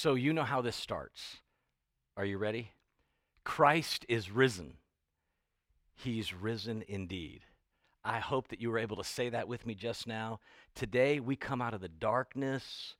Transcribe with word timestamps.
So, 0.00 0.14
you 0.14 0.32
know 0.32 0.44
how 0.44 0.60
this 0.60 0.76
starts. 0.76 1.38
Are 2.16 2.24
you 2.24 2.38
ready? 2.38 2.70
Christ 3.42 4.06
is 4.08 4.30
risen. 4.30 4.74
He's 5.92 6.32
risen 6.32 6.84
indeed. 6.86 7.40
I 8.04 8.20
hope 8.20 8.46
that 8.46 8.60
you 8.60 8.70
were 8.70 8.78
able 8.78 8.94
to 8.98 9.02
say 9.02 9.28
that 9.30 9.48
with 9.48 9.66
me 9.66 9.74
just 9.74 10.06
now. 10.06 10.38
Today, 10.76 11.18
we 11.18 11.34
come 11.34 11.60
out 11.60 11.74
of 11.74 11.80
the 11.80 11.88
darkness, 11.88 12.94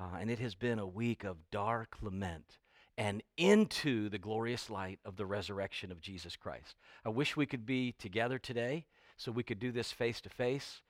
uh, 0.00 0.16
and 0.18 0.30
it 0.30 0.38
has 0.38 0.54
been 0.54 0.78
a 0.78 0.86
week 0.86 1.22
of 1.22 1.50
dark 1.50 1.96
lament 2.00 2.56
and 2.96 3.22
into 3.36 4.08
the 4.08 4.18
glorious 4.18 4.70
light 4.70 5.00
of 5.04 5.16
the 5.16 5.26
resurrection 5.26 5.92
of 5.92 6.00
Jesus 6.00 6.34
Christ. 6.34 6.76
I 7.04 7.10
wish 7.10 7.36
we 7.36 7.44
could 7.44 7.66
be 7.66 7.92
together 7.92 8.38
today 8.38 8.86
so 9.18 9.30
we 9.30 9.42
could 9.42 9.58
do 9.58 9.70
this 9.70 9.92
face 9.92 10.22
to 10.22 10.30
face. 10.30 10.80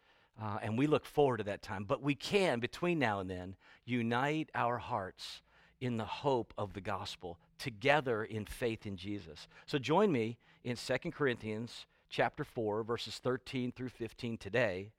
And 0.62 0.78
we 0.78 0.86
look 0.86 1.04
forward 1.04 1.38
to 1.38 1.44
that 1.44 1.62
time. 1.62 1.82
But 1.82 2.00
we 2.00 2.14
can, 2.14 2.60
between 2.60 3.00
now 3.00 3.18
and 3.18 3.28
then, 3.28 3.56
unite 3.84 4.50
our 4.54 4.78
hearts 4.78 5.42
in 5.80 5.96
the 5.96 6.04
hope 6.04 6.52
of 6.58 6.72
the 6.72 6.80
gospel 6.80 7.38
together 7.58 8.24
in 8.24 8.44
faith 8.44 8.86
in 8.86 8.96
Jesus. 8.96 9.48
So 9.66 9.78
join 9.78 10.12
me 10.12 10.38
in 10.64 10.76
2 10.76 11.10
Corinthians 11.10 11.86
chapter 12.08 12.44
4 12.44 12.82
verses 12.82 13.18
13 13.18 13.72
through 13.72 13.90
15 13.90 14.38
today 14.38 14.90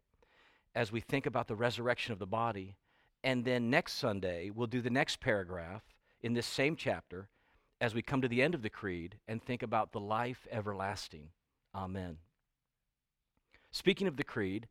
as 0.75 0.91
we 0.91 1.01
think 1.01 1.25
about 1.25 1.47
the 1.47 1.55
resurrection 1.55 2.13
of 2.13 2.19
the 2.19 2.27
body. 2.27 2.75
And 3.23 3.43
then 3.43 3.69
next 3.69 3.93
Sunday, 3.93 4.49
we'll 4.49 4.67
do 4.67 4.81
the 4.81 4.89
next 4.89 5.19
paragraph 5.19 5.83
in 6.21 6.33
this 6.33 6.45
same 6.45 6.75
chapter 6.75 7.27
as 7.81 7.93
we 7.93 8.01
come 8.01 8.21
to 8.21 8.27
the 8.27 8.41
end 8.41 8.55
of 8.55 8.61
the 8.61 8.69
creed 8.69 9.15
and 9.27 9.41
think 9.41 9.63
about 9.63 9.91
the 9.91 9.99
life 9.99 10.47
everlasting. 10.51 11.29
Amen. 11.73 12.17
Speaking 13.71 14.07
of 14.07 14.17
the 14.17 14.23
creed, 14.23 14.67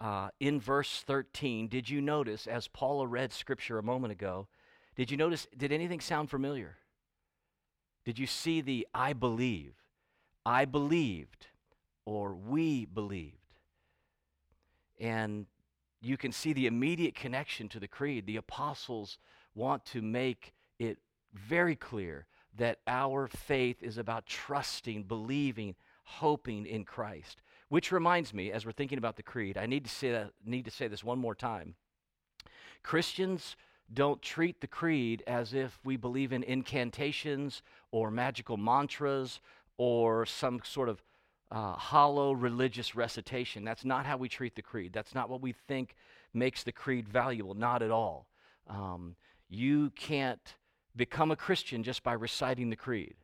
uh, 0.00 0.28
in 0.38 0.60
verse 0.60 1.02
13, 1.06 1.68
did 1.68 1.90
you 1.90 2.00
notice, 2.00 2.46
as 2.46 2.68
Paula 2.68 3.06
read 3.06 3.32
scripture 3.32 3.78
a 3.78 3.82
moment 3.82 4.12
ago, 4.12 4.46
did 4.98 5.12
you 5.12 5.16
notice, 5.16 5.46
did 5.56 5.70
anything 5.70 6.00
sound 6.00 6.28
familiar? 6.28 6.76
Did 8.04 8.18
you 8.18 8.26
see 8.26 8.60
the 8.60 8.84
I 8.92 9.12
believe? 9.12 9.74
I 10.44 10.64
believed, 10.64 11.46
or 12.04 12.34
we 12.34 12.84
believed. 12.84 13.36
And 14.98 15.46
you 16.00 16.16
can 16.16 16.32
see 16.32 16.52
the 16.52 16.66
immediate 16.66 17.14
connection 17.14 17.68
to 17.68 17.78
the 17.78 17.86
creed. 17.86 18.26
The 18.26 18.38
apostles 18.38 19.18
want 19.54 19.84
to 19.86 20.02
make 20.02 20.52
it 20.80 20.98
very 21.32 21.76
clear 21.76 22.26
that 22.56 22.80
our 22.88 23.28
faith 23.28 23.80
is 23.84 23.98
about 23.98 24.26
trusting, 24.26 25.04
believing, 25.04 25.76
hoping 26.02 26.66
in 26.66 26.84
Christ. 26.84 27.40
Which 27.68 27.92
reminds 27.92 28.34
me, 28.34 28.50
as 28.50 28.66
we're 28.66 28.72
thinking 28.72 28.98
about 28.98 29.14
the 29.14 29.22
creed, 29.22 29.56
I 29.56 29.66
need 29.66 29.84
to 29.84 29.90
say, 29.90 30.10
that, 30.10 30.32
need 30.44 30.64
to 30.64 30.72
say 30.72 30.88
this 30.88 31.04
one 31.04 31.20
more 31.20 31.36
time. 31.36 31.76
Christians 32.82 33.54
don't 33.92 34.20
treat 34.20 34.60
the 34.60 34.66
creed 34.66 35.22
as 35.26 35.54
if 35.54 35.78
we 35.84 35.96
believe 35.96 36.32
in 36.32 36.42
incantations 36.42 37.62
or 37.90 38.10
magical 38.10 38.56
mantras 38.56 39.40
or 39.78 40.26
some 40.26 40.60
sort 40.64 40.88
of 40.88 41.02
uh, 41.50 41.72
hollow 41.72 42.32
religious 42.32 42.94
recitation. 42.94 43.64
That's 43.64 43.84
not 43.84 44.04
how 44.04 44.18
we 44.18 44.28
treat 44.28 44.54
the 44.54 44.62
creed. 44.62 44.92
That's 44.92 45.14
not 45.14 45.30
what 45.30 45.40
we 45.40 45.52
think 45.52 45.94
makes 46.34 46.62
the 46.62 46.72
creed 46.72 47.08
valuable. 47.08 47.54
Not 47.54 47.82
at 47.82 47.90
all. 47.90 48.26
Um, 48.68 49.16
you 49.48 49.90
can't 49.90 50.54
become 50.94 51.30
a 51.30 51.36
Christian 51.36 51.82
just 51.82 52.02
by 52.02 52.12
reciting 52.12 52.68
the 52.68 52.76
creed. 52.76 53.14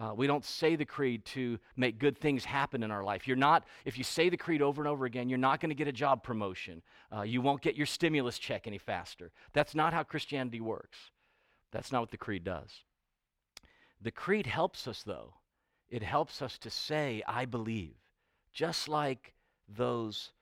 Uh, 0.00 0.12
we 0.14 0.26
don't 0.26 0.44
say 0.44 0.74
the 0.74 0.84
creed 0.84 1.24
to 1.26 1.58
make 1.76 1.98
good 1.98 2.16
things 2.16 2.44
happen 2.44 2.82
in 2.82 2.90
our 2.90 3.04
life. 3.04 3.28
You're 3.28 3.36
not, 3.36 3.64
if 3.84 3.98
you 3.98 4.04
say 4.04 4.30
the 4.30 4.38
creed 4.38 4.62
over 4.62 4.80
and 4.80 4.88
over 4.88 5.04
again, 5.04 5.28
you're 5.28 5.38
not 5.38 5.60
going 5.60 5.68
to 5.68 5.74
get 5.74 5.86
a 5.86 5.92
job 5.92 6.22
promotion. 6.22 6.80
Uh, 7.14 7.22
you 7.22 7.42
won't 7.42 7.60
get 7.60 7.76
your 7.76 7.86
stimulus 7.86 8.38
check 8.38 8.66
any 8.66 8.78
faster. 8.78 9.32
That's 9.52 9.74
not 9.74 9.92
how 9.92 10.02
Christianity 10.02 10.60
works. 10.60 10.98
That's 11.72 11.92
not 11.92 12.00
what 12.00 12.10
the 12.10 12.16
creed 12.16 12.42
does. 12.42 12.70
The 14.00 14.10
creed 14.10 14.46
helps 14.46 14.88
us, 14.88 15.02
though. 15.02 15.34
It 15.90 16.02
helps 16.02 16.40
us 16.40 16.56
to 16.58 16.70
say, 16.70 17.22
I 17.26 17.44
believe, 17.44 17.94
just 18.52 18.88
like 18.88 19.34
those 19.68 20.32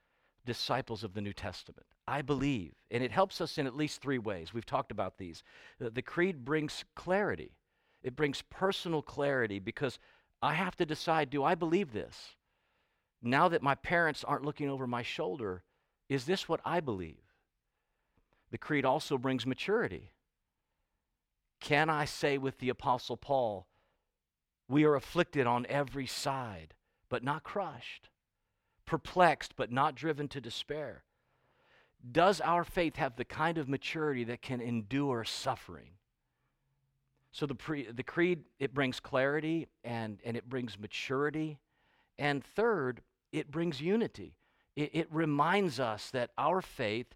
disciples 0.46 1.02
of 1.02 1.12
the 1.12 1.20
New 1.20 1.32
Testament. 1.32 1.86
I 2.06 2.22
believe. 2.22 2.72
And 2.90 3.04
it 3.04 3.12
helps 3.12 3.40
us 3.40 3.58
in 3.58 3.66
at 3.66 3.76
least 3.76 4.00
three 4.00 4.18
ways. 4.18 4.54
We've 4.54 4.66
talked 4.66 4.90
about 4.90 5.18
these. 5.18 5.44
The, 5.78 5.90
the 5.90 6.02
creed 6.02 6.44
brings 6.44 6.84
clarity. 6.96 7.52
It 8.02 8.16
brings 8.16 8.42
personal 8.42 9.02
clarity 9.02 9.58
because 9.58 9.98
I 10.42 10.54
have 10.54 10.76
to 10.76 10.86
decide 10.86 11.30
do 11.30 11.44
I 11.44 11.54
believe 11.54 11.92
this? 11.92 12.36
Now 13.22 13.48
that 13.48 13.62
my 13.62 13.74
parents 13.74 14.24
aren't 14.24 14.44
looking 14.44 14.70
over 14.70 14.86
my 14.86 15.02
shoulder, 15.02 15.62
is 16.08 16.24
this 16.24 16.48
what 16.48 16.60
I 16.64 16.80
believe? 16.80 17.20
The 18.50 18.58
creed 18.58 18.84
also 18.84 19.18
brings 19.18 19.46
maturity. 19.46 20.10
Can 21.60 21.90
I 21.90 22.06
say 22.06 22.38
with 22.38 22.58
the 22.58 22.70
Apostle 22.70 23.18
Paul, 23.18 23.66
we 24.66 24.84
are 24.84 24.94
afflicted 24.94 25.46
on 25.46 25.66
every 25.68 26.06
side, 26.06 26.74
but 27.10 27.22
not 27.22 27.44
crushed, 27.44 28.08
perplexed, 28.86 29.54
but 29.56 29.70
not 29.70 29.94
driven 29.94 30.26
to 30.28 30.40
despair? 30.40 31.04
Does 32.10 32.40
our 32.40 32.64
faith 32.64 32.96
have 32.96 33.16
the 33.16 33.26
kind 33.26 33.58
of 33.58 33.68
maturity 33.68 34.24
that 34.24 34.40
can 34.40 34.62
endure 34.62 35.22
suffering? 35.24 35.90
So 37.32 37.46
the, 37.46 37.54
pre, 37.54 37.90
the 37.90 38.02
creed, 38.02 38.44
it 38.58 38.74
brings 38.74 39.00
clarity 39.00 39.68
and, 39.84 40.18
and 40.24 40.36
it 40.36 40.48
brings 40.48 40.78
maturity. 40.78 41.58
And 42.18 42.44
third, 42.44 43.02
it 43.32 43.50
brings 43.50 43.80
unity. 43.80 44.34
It, 44.76 44.90
it 44.92 45.08
reminds 45.10 45.78
us 45.78 46.10
that 46.10 46.30
our 46.36 46.60
faith 46.60 47.14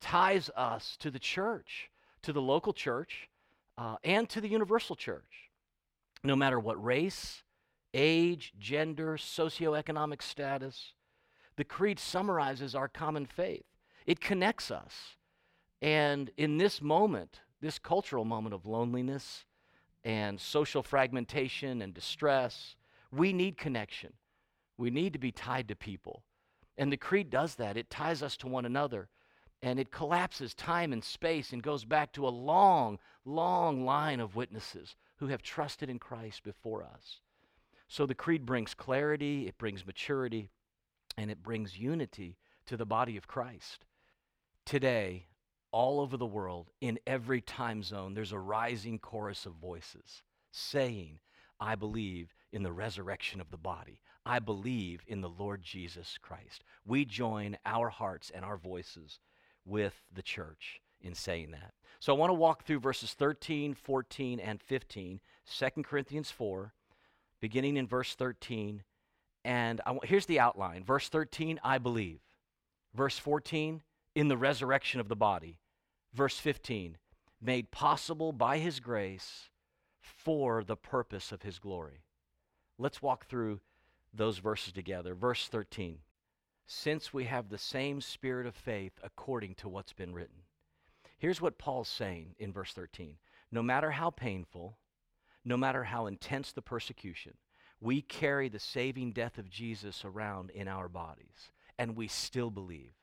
ties 0.00 0.50
us 0.56 0.96
to 1.00 1.10
the 1.10 1.18
church, 1.18 1.90
to 2.22 2.32
the 2.32 2.42
local 2.42 2.72
church, 2.72 3.28
uh, 3.78 3.96
and 4.04 4.28
to 4.30 4.40
the 4.40 4.48
universal 4.48 4.96
church. 4.96 5.50
No 6.24 6.34
matter 6.34 6.58
what 6.58 6.82
race, 6.82 7.42
age, 7.94 8.52
gender, 8.58 9.16
socioeconomic 9.16 10.22
status, 10.22 10.92
the 11.56 11.64
creed 11.64 11.98
summarizes 11.98 12.74
our 12.74 12.88
common 12.88 13.26
faith. 13.26 13.64
It 14.06 14.20
connects 14.20 14.70
us. 14.70 15.16
And 15.80 16.30
in 16.36 16.58
this 16.58 16.82
moment, 16.82 17.40
this 17.60 17.78
cultural 17.78 18.24
moment 18.24 18.54
of 18.54 18.66
loneliness 18.66 19.44
and 20.04 20.40
social 20.40 20.82
fragmentation 20.82 21.82
and 21.82 21.92
distress, 21.94 22.76
we 23.10 23.32
need 23.32 23.56
connection. 23.56 24.12
We 24.78 24.90
need 24.90 25.12
to 25.14 25.18
be 25.18 25.32
tied 25.32 25.68
to 25.68 25.76
people. 25.76 26.22
And 26.76 26.92
the 26.92 26.96
creed 26.96 27.30
does 27.30 27.54
that. 27.56 27.76
It 27.76 27.90
ties 27.90 28.22
us 28.22 28.36
to 28.38 28.46
one 28.46 28.66
another. 28.66 29.08
And 29.62 29.80
it 29.80 29.90
collapses 29.90 30.54
time 30.54 30.92
and 30.92 31.02
space 31.02 31.52
and 31.52 31.62
goes 31.62 31.84
back 31.84 32.12
to 32.12 32.26
a 32.26 32.28
long, 32.28 32.98
long 33.24 33.84
line 33.84 34.20
of 34.20 34.36
witnesses 34.36 34.96
who 35.16 35.28
have 35.28 35.42
trusted 35.42 35.88
in 35.88 35.98
Christ 35.98 36.42
before 36.42 36.84
us. 36.84 37.20
So 37.88 38.04
the 38.04 38.14
creed 38.14 38.44
brings 38.44 38.74
clarity, 38.74 39.46
it 39.46 39.56
brings 39.58 39.86
maturity, 39.86 40.50
and 41.16 41.30
it 41.30 41.42
brings 41.42 41.78
unity 41.78 42.36
to 42.66 42.76
the 42.76 42.84
body 42.84 43.16
of 43.16 43.26
Christ. 43.26 43.86
Today, 44.64 45.26
all 45.76 46.00
over 46.00 46.16
the 46.16 46.24
world, 46.24 46.70
in 46.80 46.98
every 47.06 47.42
time 47.42 47.82
zone, 47.82 48.14
there's 48.14 48.32
a 48.32 48.38
rising 48.38 48.98
chorus 48.98 49.44
of 49.44 49.52
voices 49.52 50.22
saying, 50.50 51.18
I 51.60 51.74
believe 51.74 52.34
in 52.50 52.62
the 52.62 52.72
resurrection 52.72 53.42
of 53.42 53.50
the 53.50 53.58
body. 53.58 54.00
I 54.24 54.38
believe 54.38 55.02
in 55.06 55.20
the 55.20 55.28
Lord 55.28 55.60
Jesus 55.60 56.16
Christ. 56.22 56.64
We 56.86 57.04
join 57.04 57.58
our 57.66 57.90
hearts 57.90 58.32
and 58.34 58.42
our 58.42 58.56
voices 58.56 59.20
with 59.66 59.92
the 60.10 60.22
church 60.22 60.80
in 61.02 61.14
saying 61.14 61.50
that. 61.50 61.74
So 62.00 62.14
I 62.14 62.16
want 62.16 62.30
to 62.30 62.34
walk 62.34 62.64
through 62.64 62.80
verses 62.80 63.12
13, 63.12 63.74
14, 63.74 64.40
and 64.40 64.62
15, 64.62 65.20
2 65.58 65.82
Corinthians 65.82 66.30
4, 66.30 66.72
beginning 67.42 67.76
in 67.76 67.86
verse 67.86 68.14
13. 68.14 68.82
And 69.44 69.82
I, 69.84 69.98
here's 70.04 70.24
the 70.24 70.40
outline. 70.40 70.84
Verse 70.84 71.10
13, 71.10 71.60
I 71.62 71.76
believe. 71.76 72.20
Verse 72.94 73.18
14, 73.18 73.82
in 74.14 74.28
the 74.28 74.38
resurrection 74.38 75.00
of 75.00 75.08
the 75.08 75.14
body. 75.14 75.58
Verse 76.16 76.38
15, 76.38 76.96
made 77.42 77.70
possible 77.70 78.32
by 78.32 78.56
his 78.56 78.80
grace 78.80 79.50
for 80.00 80.64
the 80.64 80.74
purpose 80.74 81.30
of 81.30 81.42
his 81.42 81.58
glory. 81.58 82.04
Let's 82.78 83.02
walk 83.02 83.26
through 83.26 83.60
those 84.14 84.38
verses 84.38 84.72
together. 84.72 85.14
Verse 85.14 85.46
13, 85.48 85.98
since 86.66 87.12
we 87.12 87.24
have 87.24 87.50
the 87.50 87.58
same 87.58 88.00
spirit 88.00 88.46
of 88.46 88.54
faith 88.54 88.94
according 89.02 89.56
to 89.56 89.68
what's 89.68 89.92
been 89.92 90.14
written. 90.14 90.44
Here's 91.18 91.42
what 91.42 91.58
Paul's 91.58 91.88
saying 91.88 92.34
in 92.38 92.50
verse 92.50 92.72
13 92.72 93.16
No 93.52 93.62
matter 93.62 93.90
how 93.90 94.08
painful, 94.08 94.78
no 95.44 95.58
matter 95.58 95.84
how 95.84 96.06
intense 96.06 96.50
the 96.50 96.62
persecution, 96.62 97.34
we 97.78 98.00
carry 98.00 98.48
the 98.48 98.58
saving 98.58 99.12
death 99.12 99.36
of 99.36 99.50
Jesus 99.50 100.02
around 100.02 100.48
in 100.48 100.66
our 100.66 100.88
bodies, 100.88 101.52
and 101.78 101.94
we 101.94 102.08
still 102.08 102.50
believe. 102.50 102.94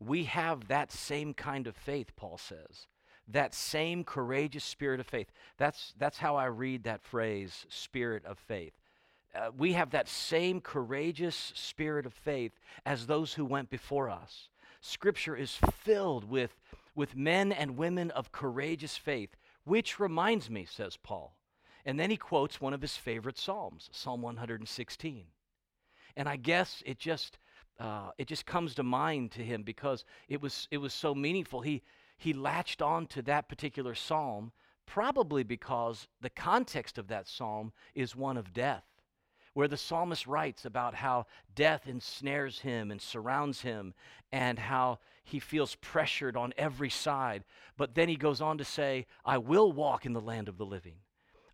We 0.00 0.24
have 0.24 0.68
that 0.68 0.90
same 0.90 1.34
kind 1.34 1.66
of 1.66 1.76
faith, 1.76 2.16
Paul 2.16 2.38
says. 2.38 2.86
That 3.28 3.54
same 3.54 4.02
courageous 4.02 4.64
spirit 4.64 4.98
of 4.98 5.06
faith. 5.06 5.30
That's, 5.58 5.94
that's 5.98 6.18
how 6.18 6.36
I 6.36 6.46
read 6.46 6.84
that 6.84 7.02
phrase, 7.02 7.66
spirit 7.68 8.24
of 8.24 8.38
faith. 8.38 8.72
Uh, 9.34 9.50
we 9.56 9.74
have 9.74 9.90
that 9.90 10.08
same 10.08 10.60
courageous 10.60 11.52
spirit 11.54 12.06
of 12.06 12.14
faith 12.14 12.52
as 12.84 13.06
those 13.06 13.34
who 13.34 13.44
went 13.44 13.70
before 13.70 14.10
us. 14.10 14.48
Scripture 14.80 15.36
is 15.36 15.58
filled 15.84 16.24
with, 16.24 16.56
with 16.94 17.14
men 17.14 17.52
and 17.52 17.76
women 17.76 18.10
of 18.10 18.32
courageous 18.32 18.96
faith, 18.96 19.36
which 19.64 20.00
reminds 20.00 20.50
me, 20.50 20.64
says 20.64 20.96
Paul. 20.96 21.36
And 21.84 22.00
then 22.00 22.10
he 22.10 22.16
quotes 22.16 22.60
one 22.60 22.72
of 22.72 22.82
his 22.82 22.96
favorite 22.96 23.38
Psalms, 23.38 23.88
Psalm 23.92 24.22
116. 24.22 25.24
And 26.16 26.28
I 26.28 26.36
guess 26.36 26.82
it 26.84 26.98
just 26.98 27.38
uh, 27.80 28.10
it 28.18 28.28
just 28.28 28.44
comes 28.44 28.74
to 28.74 28.82
mind 28.82 29.32
to 29.32 29.42
him 29.42 29.62
because 29.62 30.04
it 30.28 30.40
was 30.40 30.68
it 30.70 30.76
was 30.78 30.92
so 30.92 31.14
meaningful. 31.14 31.62
He 31.62 31.82
he 32.18 32.34
latched 32.34 32.82
on 32.82 33.06
to 33.06 33.22
that 33.22 33.48
particular 33.48 33.94
psalm, 33.94 34.52
probably 34.84 35.42
because 35.42 36.06
the 36.20 36.28
context 36.28 36.98
of 36.98 37.08
that 37.08 37.26
psalm 37.26 37.72
is 37.94 38.14
one 38.14 38.36
of 38.36 38.52
death, 38.52 38.84
where 39.54 39.68
the 39.68 39.78
psalmist 39.78 40.26
writes 40.26 40.66
about 40.66 40.94
how 40.94 41.24
death 41.54 41.88
ensnares 41.88 42.60
him 42.60 42.90
and 42.90 43.00
surrounds 43.00 43.62
him, 43.62 43.94
and 44.30 44.58
how 44.58 44.98
he 45.24 45.38
feels 45.38 45.76
pressured 45.76 46.36
on 46.36 46.52
every 46.58 46.90
side. 46.90 47.44
But 47.78 47.94
then 47.94 48.10
he 48.10 48.16
goes 48.16 48.42
on 48.42 48.58
to 48.58 48.64
say, 48.64 49.06
I 49.24 49.38
will 49.38 49.72
walk 49.72 50.04
in 50.04 50.12
the 50.12 50.20
land 50.20 50.48
of 50.48 50.58
the 50.58 50.66
living. 50.66 50.96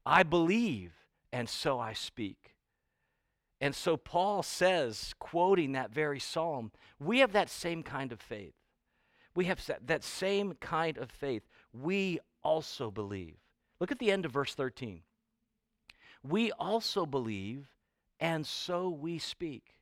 I 0.05 0.25
believe, 0.25 0.93
and 1.33 1.49
so 1.49 1.79
I 1.79 1.93
speak. 1.93 2.56
And 3.61 3.75
so 3.75 3.97
Paul 3.97 4.43
says, 4.43 5.15
quoting 5.19 5.73
that 5.73 5.91
very 5.91 6.21
psalm, 6.21 6.73
we 7.01 7.21
have 7.21 7.33
that 7.33 7.49
same 7.49 7.83
kind 7.83 8.13
of 8.13 8.21
faith. 8.21 8.55
We 9.35 9.47
have 9.47 9.61
that 9.87 10.05
same 10.05 10.55
kind 10.61 10.99
of 10.99 11.11
faith. 11.11 11.43
We 11.73 12.21
also 12.43 12.91
believe. 12.91 13.37
Look 13.81 13.93
at 13.93 13.99
the 13.99 14.11
end 14.11 14.25
of 14.25 14.33
verse 14.33 14.55
13. 14.55 15.03
We 16.23 16.53
also 16.53 17.07
believe, 17.07 17.69
and 18.19 18.47
so 18.47 18.89
we 18.89 19.19
speak. 19.19 19.77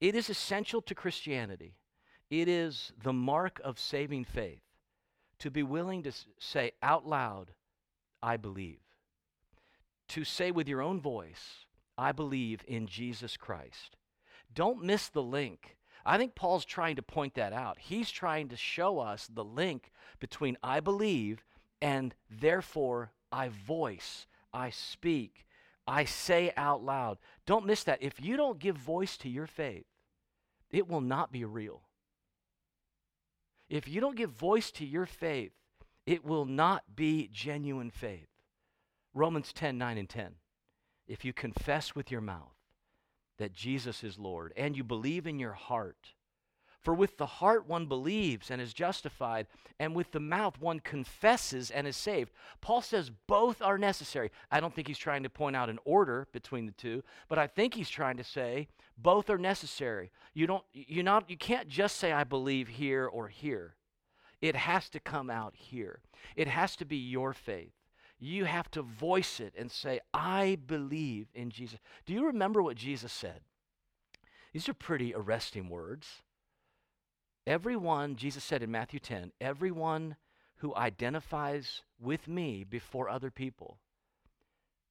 It 0.00 0.14
is 0.14 0.30
essential 0.30 0.80
to 0.82 0.94
Christianity. 0.94 1.74
It 2.30 2.48
is 2.48 2.92
the 3.02 3.12
mark 3.12 3.60
of 3.64 3.78
saving 3.78 4.24
faith 4.24 4.62
to 5.38 5.50
be 5.50 5.62
willing 5.62 6.02
to 6.02 6.12
say 6.38 6.72
out 6.82 7.06
loud, 7.06 7.52
I 8.22 8.36
believe. 8.36 8.80
To 10.08 10.24
say 10.24 10.50
with 10.50 10.68
your 10.68 10.80
own 10.80 11.00
voice, 11.00 11.66
I 11.96 12.12
believe 12.12 12.62
in 12.66 12.86
Jesus 12.86 13.36
Christ. 13.36 13.96
Don't 14.54 14.82
miss 14.82 15.08
the 15.08 15.22
link. 15.22 15.76
I 16.06 16.16
think 16.16 16.34
Paul's 16.34 16.64
trying 16.64 16.96
to 16.96 17.02
point 17.02 17.34
that 17.34 17.52
out. 17.52 17.78
He's 17.78 18.10
trying 18.10 18.48
to 18.48 18.56
show 18.56 18.98
us 18.98 19.28
the 19.32 19.44
link 19.44 19.90
between 20.18 20.56
I 20.62 20.80
believe 20.80 21.44
and 21.82 22.14
therefore 22.30 23.12
I 23.30 23.48
voice, 23.48 24.26
I 24.52 24.70
speak, 24.70 25.44
I 25.86 26.04
say 26.04 26.52
out 26.56 26.82
loud. 26.82 27.18
Don't 27.46 27.66
miss 27.66 27.84
that. 27.84 28.02
If 28.02 28.20
you 28.20 28.36
don't 28.36 28.58
give 28.58 28.76
voice 28.76 29.16
to 29.18 29.28
your 29.28 29.46
faith, 29.46 29.86
it 30.70 30.88
will 30.88 31.00
not 31.00 31.32
be 31.32 31.44
real. 31.44 31.82
If 33.68 33.86
you 33.88 34.00
don't 34.00 34.16
give 34.16 34.30
voice 34.30 34.70
to 34.72 34.86
your 34.86 35.06
faith, 35.06 35.52
it 36.06 36.24
will 36.24 36.46
not 36.46 36.96
be 36.96 37.28
genuine 37.32 37.90
faith. 37.90 38.28
Romans 39.18 39.52
10 39.52 39.76
9 39.76 39.98
and 39.98 40.08
10. 40.08 40.34
If 41.06 41.24
you 41.24 41.32
confess 41.32 41.94
with 41.94 42.10
your 42.10 42.20
mouth 42.20 42.54
that 43.38 43.52
Jesus 43.52 44.04
is 44.04 44.18
Lord 44.18 44.52
and 44.56 44.76
you 44.76 44.84
believe 44.84 45.26
in 45.26 45.38
your 45.38 45.52
heart, 45.52 46.14
for 46.80 46.94
with 46.94 47.18
the 47.18 47.26
heart 47.26 47.68
one 47.68 47.86
believes 47.86 48.50
and 48.50 48.62
is 48.62 48.72
justified, 48.72 49.46
and 49.80 49.94
with 49.94 50.12
the 50.12 50.20
mouth 50.20 50.60
one 50.60 50.80
confesses 50.80 51.70
and 51.70 51.86
is 51.86 51.96
saved. 51.96 52.30
Paul 52.60 52.80
says 52.80 53.10
both 53.26 53.60
are 53.60 53.78
necessary. 53.78 54.30
I 54.50 54.60
don't 54.60 54.74
think 54.74 54.86
he's 54.86 54.98
trying 54.98 55.24
to 55.24 55.30
point 55.30 55.56
out 55.56 55.68
an 55.68 55.80
order 55.84 56.28
between 56.32 56.66
the 56.66 56.72
two, 56.72 57.02
but 57.28 57.38
I 57.38 57.46
think 57.46 57.74
he's 57.74 57.90
trying 57.90 58.16
to 58.18 58.24
say 58.24 58.68
both 58.96 59.28
are 59.28 59.38
necessary. 59.38 60.10
You 60.34 60.46
don't 60.46 60.64
you 60.72 61.02
not 61.02 61.28
you 61.28 61.36
can't 61.36 61.68
just 61.68 61.96
say 61.96 62.12
I 62.12 62.24
believe 62.24 62.68
here 62.68 63.06
or 63.06 63.28
here. 63.28 63.74
It 64.40 64.54
has 64.54 64.88
to 64.90 65.00
come 65.00 65.30
out 65.30 65.54
here. 65.56 66.00
It 66.36 66.46
has 66.46 66.76
to 66.76 66.84
be 66.84 66.96
your 66.96 67.32
faith. 67.32 67.72
You 68.18 68.44
have 68.46 68.70
to 68.72 68.82
voice 68.82 69.38
it 69.38 69.54
and 69.56 69.70
say, 69.70 70.00
I 70.12 70.58
believe 70.66 71.28
in 71.34 71.50
Jesus. 71.50 71.78
Do 72.04 72.12
you 72.12 72.26
remember 72.26 72.62
what 72.62 72.76
Jesus 72.76 73.12
said? 73.12 73.40
These 74.52 74.68
are 74.68 74.74
pretty 74.74 75.14
arresting 75.14 75.68
words. 75.68 76.22
Everyone, 77.46 78.16
Jesus 78.16 78.42
said 78.42 78.62
in 78.62 78.70
Matthew 78.70 78.98
10, 78.98 79.32
everyone 79.40 80.16
who 80.56 80.74
identifies 80.74 81.82
with 82.00 82.26
me 82.26 82.64
before 82.64 83.08
other 83.08 83.30
people, 83.30 83.78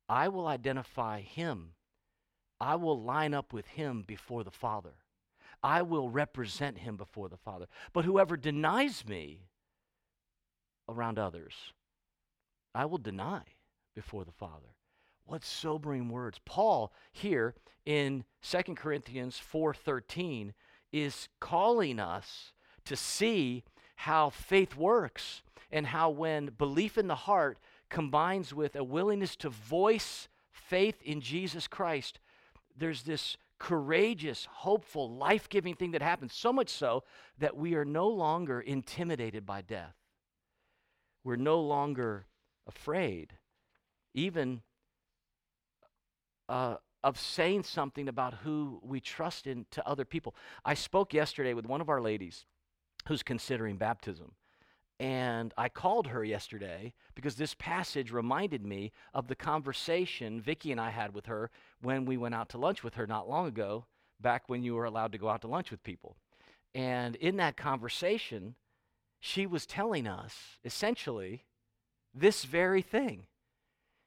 I 0.08 0.30
will 0.30 0.48
identify 0.48 1.22
him. 1.22 1.74
I 2.60 2.76
will 2.76 3.02
line 3.02 3.34
up 3.34 3.52
with 3.52 3.68
him 3.68 4.04
before 4.08 4.44
the 4.44 4.52
Father. 4.52 4.94
I 5.62 5.82
will 5.82 6.10
represent 6.10 6.80
him 6.80 6.96
before 6.96 7.30
the 7.30 7.38
Father. 7.38 7.66
But 7.94 8.06
whoever 8.06 8.38
denies 8.38 9.06
me 9.06 9.42
around 10.88 11.20
others, 11.20 11.74
I 12.78 12.86
will 12.86 13.00
deny 13.00 13.42
before 13.96 14.24
the 14.24 14.32
Father. 14.32 14.76
What 15.26 15.44
sobering 15.44 16.10
words. 16.10 16.40
Paul 16.46 16.94
here 17.12 17.56
in 17.88 18.24
2 18.44 18.76
Corinthians 18.76 19.40
4:13 19.40 20.54
is 20.92 21.28
calling 21.40 22.00
us 22.00 22.54
to 22.86 22.96
see 22.96 23.64
how 23.96 24.30
faith 24.30 24.76
works 24.76 25.42
and 25.72 25.88
how 25.88 26.12
when 26.12 26.52
belief 26.52 27.00
in 27.00 27.08
the 27.08 27.16
heart 27.16 27.58
combines 27.90 28.54
with 28.54 28.76
a 28.76 28.84
willingness 28.84 29.36
to 29.38 29.50
voice 29.50 30.30
faith 30.52 31.02
in 31.02 31.20
Jesus 31.20 31.68
Christ, 31.68 32.20
there's 32.76 33.02
this 33.02 33.38
courageous, 33.58 34.46
hopeful, 34.46 35.10
life 35.10 35.50
giving 35.50 35.74
thing 35.74 35.92
that 35.92 36.04
happens. 36.04 36.32
So 36.32 36.54
much 36.54 36.70
so 36.70 37.04
that 37.40 37.58
we 37.58 37.74
are 37.74 37.86
no 37.86 38.08
longer 38.08 38.62
intimidated 38.62 39.48
by 39.48 39.64
death. 39.64 39.96
We're 41.24 41.38
no 41.38 41.60
longer 41.60 42.28
afraid, 42.68 43.34
even 44.14 44.62
uh, 46.50 46.76
of 47.04 47.20
saying 47.20 47.64
something 47.64 48.08
about 48.08 48.34
who 48.44 48.80
we 48.84 49.00
trust 49.00 49.48
in 49.48 49.66
to 49.72 49.88
other 49.88 50.06
people. 50.06 50.36
I 50.66 50.74
spoke 50.74 51.14
yesterday 51.14 51.54
with 51.54 51.66
one 51.66 51.82
of 51.82 51.90
our 51.90 52.02
ladies 52.02 52.46
who's 53.08 53.24
considering 53.24 53.78
baptism. 53.78 54.34
And 55.00 55.54
I 55.58 55.70
called 55.70 56.08
her 56.08 56.24
yesterday 56.24 56.94
because 57.14 57.36
this 57.36 57.54
passage 57.54 58.12
reminded 58.12 58.66
me 58.66 58.92
of 59.14 59.28
the 59.28 59.36
conversation 59.36 60.42
Vicki 60.42 60.72
and 60.72 60.82
I 60.82 60.90
had 60.90 61.14
with 61.14 61.28
her 61.28 61.52
when 61.82 62.06
we 62.06 62.18
went 62.18 62.34
out 62.34 62.50
to 62.50 62.58
lunch 62.58 62.84
with 62.84 62.96
her 62.96 63.06
not 63.06 63.30
long 63.30 63.48
ago, 63.48 63.86
back 64.20 64.50
when 64.50 64.64
you 64.64 64.74
were 64.74 64.86
allowed 64.86 65.12
to 65.12 65.20
go 65.20 65.30
out 65.30 65.42
to 65.42 65.48
lunch 65.48 65.70
with 65.70 65.84
people. 65.84 66.18
And 66.74 67.16
in 67.18 67.38
that 67.38 67.58
conversation, 67.58 68.56
she 69.20 69.46
was 69.46 69.66
telling 69.66 70.08
us 70.08 70.58
essentially 70.66 71.46
this 72.20 72.44
very 72.44 72.82
thing. 72.82 73.24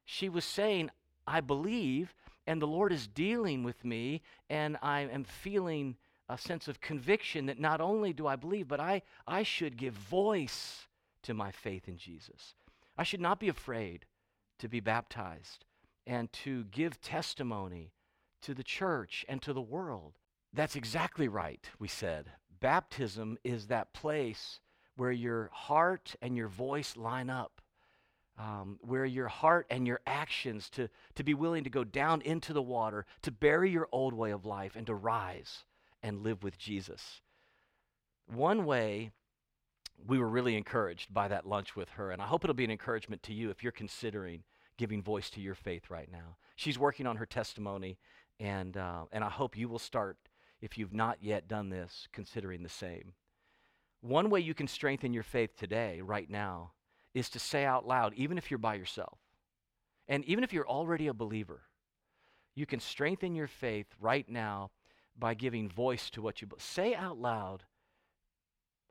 She 0.04 0.28
was 0.28 0.44
saying, 0.44 0.90
I 1.26 1.40
believe, 1.40 2.14
and 2.46 2.60
the 2.60 2.66
Lord 2.66 2.92
is 2.92 3.06
dealing 3.06 3.62
with 3.62 3.84
me, 3.84 4.22
and 4.48 4.76
I 4.82 5.02
am 5.02 5.24
feeling 5.24 5.96
a 6.28 6.38
sense 6.38 6.68
of 6.68 6.80
conviction 6.80 7.46
that 7.46 7.58
not 7.58 7.80
only 7.80 8.12
do 8.12 8.26
I 8.26 8.36
believe, 8.36 8.68
but 8.68 8.80
I, 8.80 9.02
I 9.26 9.42
should 9.42 9.76
give 9.76 9.94
voice 9.94 10.86
to 11.22 11.34
my 11.34 11.50
faith 11.50 11.88
in 11.88 11.96
Jesus. 11.96 12.54
I 12.96 13.02
should 13.02 13.20
not 13.20 13.40
be 13.40 13.48
afraid 13.48 14.06
to 14.58 14.68
be 14.68 14.80
baptized 14.80 15.64
and 16.06 16.32
to 16.32 16.64
give 16.64 17.00
testimony 17.00 17.92
to 18.42 18.54
the 18.54 18.62
church 18.62 19.24
and 19.28 19.42
to 19.42 19.52
the 19.52 19.60
world. 19.60 20.14
That's 20.52 20.76
exactly 20.76 21.28
right, 21.28 21.68
we 21.78 21.88
said. 21.88 22.26
Baptism 22.60 23.38
is 23.44 23.66
that 23.66 23.92
place 23.92 24.60
where 24.96 25.12
your 25.12 25.50
heart 25.52 26.14
and 26.20 26.36
your 26.36 26.48
voice 26.48 26.96
line 26.96 27.30
up, 27.30 27.59
um, 28.40 28.78
where 28.80 29.04
your 29.04 29.28
heart 29.28 29.66
and 29.70 29.86
your 29.86 30.00
actions 30.06 30.70
to, 30.70 30.88
to 31.14 31.22
be 31.22 31.34
willing 31.34 31.64
to 31.64 31.70
go 31.70 31.84
down 31.84 32.22
into 32.22 32.54
the 32.54 32.62
water, 32.62 33.04
to 33.20 33.30
bury 33.30 33.70
your 33.70 33.86
old 33.92 34.14
way 34.14 34.30
of 34.30 34.46
life, 34.46 34.76
and 34.76 34.86
to 34.86 34.94
rise 34.94 35.64
and 36.02 36.22
live 36.22 36.42
with 36.42 36.56
Jesus. 36.56 37.20
One 38.26 38.64
way 38.64 39.10
we 40.06 40.18
were 40.18 40.28
really 40.28 40.56
encouraged 40.56 41.12
by 41.12 41.28
that 41.28 41.46
lunch 41.46 41.76
with 41.76 41.90
her, 41.90 42.10
and 42.10 42.22
I 42.22 42.26
hope 42.26 42.42
it'll 42.42 42.54
be 42.54 42.64
an 42.64 42.70
encouragement 42.70 43.22
to 43.24 43.34
you 43.34 43.50
if 43.50 43.62
you're 43.62 43.72
considering 43.72 44.42
giving 44.78 45.02
voice 45.02 45.28
to 45.30 45.42
your 45.42 45.54
faith 45.54 45.90
right 45.90 46.10
now. 46.10 46.38
She's 46.56 46.78
working 46.78 47.06
on 47.06 47.16
her 47.16 47.26
testimony, 47.26 47.98
and, 48.38 48.74
uh, 48.78 49.04
and 49.12 49.22
I 49.22 49.28
hope 49.28 49.58
you 49.58 49.68
will 49.68 49.78
start, 49.78 50.16
if 50.62 50.78
you've 50.78 50.94
not 50.94 51.18
yet 51.20 51.46
done 51.46 51.68
this, 51.68 52.08
considering 52.10 52.62
the 52.62 52.70
same. 52.70 53.12
One 54.00 54.30
way 54.30 54.40
you 54.40 54.54
can 54.54 54.66
strengthen 54.66 55.12
your 55.12 55.22
faith 55.24 55.56
today, 55.58 56.00
right 56.00 56.30
now, 56.30 56.72
is 57.14 57.28
to 57.30 57.38
say 57.38 57.64
out 57.64 57.86
loud, 57.86 58.14
even 58.14 58.38
if 58.38 58.50
you're 58.50 58.58
by 58.58 58.74
yourself, 58.74 59.18
and 60.08 60.24
even 60.24 60.44
if 60.44 60.52
you're 60.52 60.68
already 60.68 61.06
a 61.06 61.14
believer, 61.14 61.62
you 62.54 62.66
can 62.66 62.80
strengthen 62.80 63.34
your 63.34 63.46
faith 63.46 63.86
right 64.00 64.28
now 64.28 64.70
by 65.18 65.34
giving 65.34 65.68
voice 65.68 66.10
to 66.10 66.22
what 66.22 66.40
you 66.40 66.46
believe. 66.46 66.62
Say 66.62 66.94
out 66.94 67.18
loud, 67.18 67.64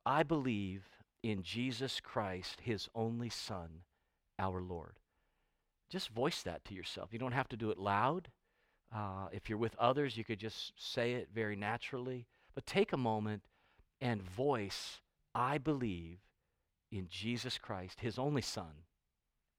I 0.05 0.23
believe 0.23 0.83
in 1.23 1.43
Jesus 1.43 1.99
Christ, 1.99 2.61
his 2.61 2.87
only 2.95 3.29
Son, 3.29 3.83
our 4.37 4.61
Lord. 4.61 4.99
Just 5.89 6.09
voice 6.09 6.41
that 6.43 6.63
to 6.65 6.73
yourself. 6.73 7.11
You 7.11 7.19
don't 7.19 7.33
have 7.33 7.49
to 7.49 7.57
do 7.57 7.71
it 7.71 7.77
loud. 7.77 8.29
Uh, 8.95 9.27
if 9.31 9.49
you're 9.49 9.57
with 9.57 9.75
others, 9.77 10.17
you 10.17 10.23
could 10.23 10.39
just 10.39 10.73
say 10.77 11.13
it 11.13 11.29
very 11.33 11.55
naturally. 11.55 12.27
But 12.55 12.65
take 12.65 12.93
a 12.93 12.97
moment 12.97 13.43
and 13.99 14.21
voice, 14.21 15.01
I 15.35 15.57
believe 15.57 16.19
in 16.91 17.07
Jesus 17.09 17.57
Christ, 17.57 17.99
his 17.99 18.17
only 18.17 18.41
Son, 18.41 18.83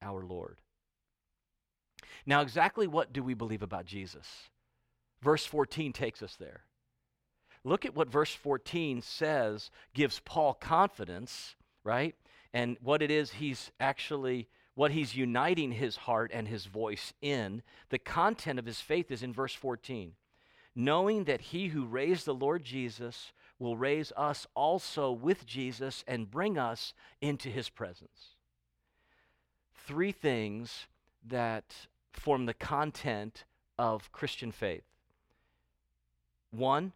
our 0.01 0.23
Lord. 0.23 0.61
Now, 2.25 2.41
exactly 2.41 2.87
what 2.87 3.13
do 3.13 3.23
we 3.23 3.33
believe 3.33 3.61
about 3.61 3.85
Jesus? 3.85 4.27
Verse 5.21 5.45
14 5.45 5.93
takes 5.93 6.21
us 6.21 6.35
there. 6.35 6.63
Look 7.63 7.85
at 7.85 7.95
what 7.95 8.09
verse 8.09 8.33
14 8.33 9.01
says, 9.01 9.69
gives 9.93 10.19
Paul 10.19 10.53
confidence, 10.55 11.55
right? 11.83 12.15
And 12.53 12.77
what 12.81 13.01
it 13.01 13.11
is 13.11 13.33
he's 13.33 13.71
actually, 13.79 14.49
what 14.73 14.91
he's 14.91 15.15
uniting 15.15 15.71
his 15.71 15.95
heart 15.95 16.31
and 16.33 16.47
his 16.47 16.65
voice 16.65 17.13
in. 17.21 17.61
The 17.89 17.99
content 17.99 18.57
of 18.57 18.65
his 18.65 18.81
faith 18.81 19.11
is 19.11 19.21
in 19.21 19.31
verse 19.31 19.53
14. 19.53 20.13
Knowing 20.75 21.25
that 21.25 21.41
he 21.41 21.67
who 21.67 21.85
raised 21.85 22.25
the 22.25 22.33
Lord 22.33 22.63
Jesus 22.63 23.31
will 23.61 23.77
raise 23.77 24.11
us 24.17 24.47
also 24.55 25.11
with 25.11 25.45
Jesus 25.45 26.03
and 26.07 26.31
bring 26.31 26.57
us 26.57 26.95
into 27.21 27.47
his 27.47 27.69
presence. 27.69 28.35
Three 29.85 30.11
things 30.11 30.87
that 31.27 31.87
form 32.11 32.47
the 32.47 32.55
content 32.55 33.45
of 33.77 34.11
Christian 34.11 34.51
faith. 34.51 34.83
One, 36.49 36.93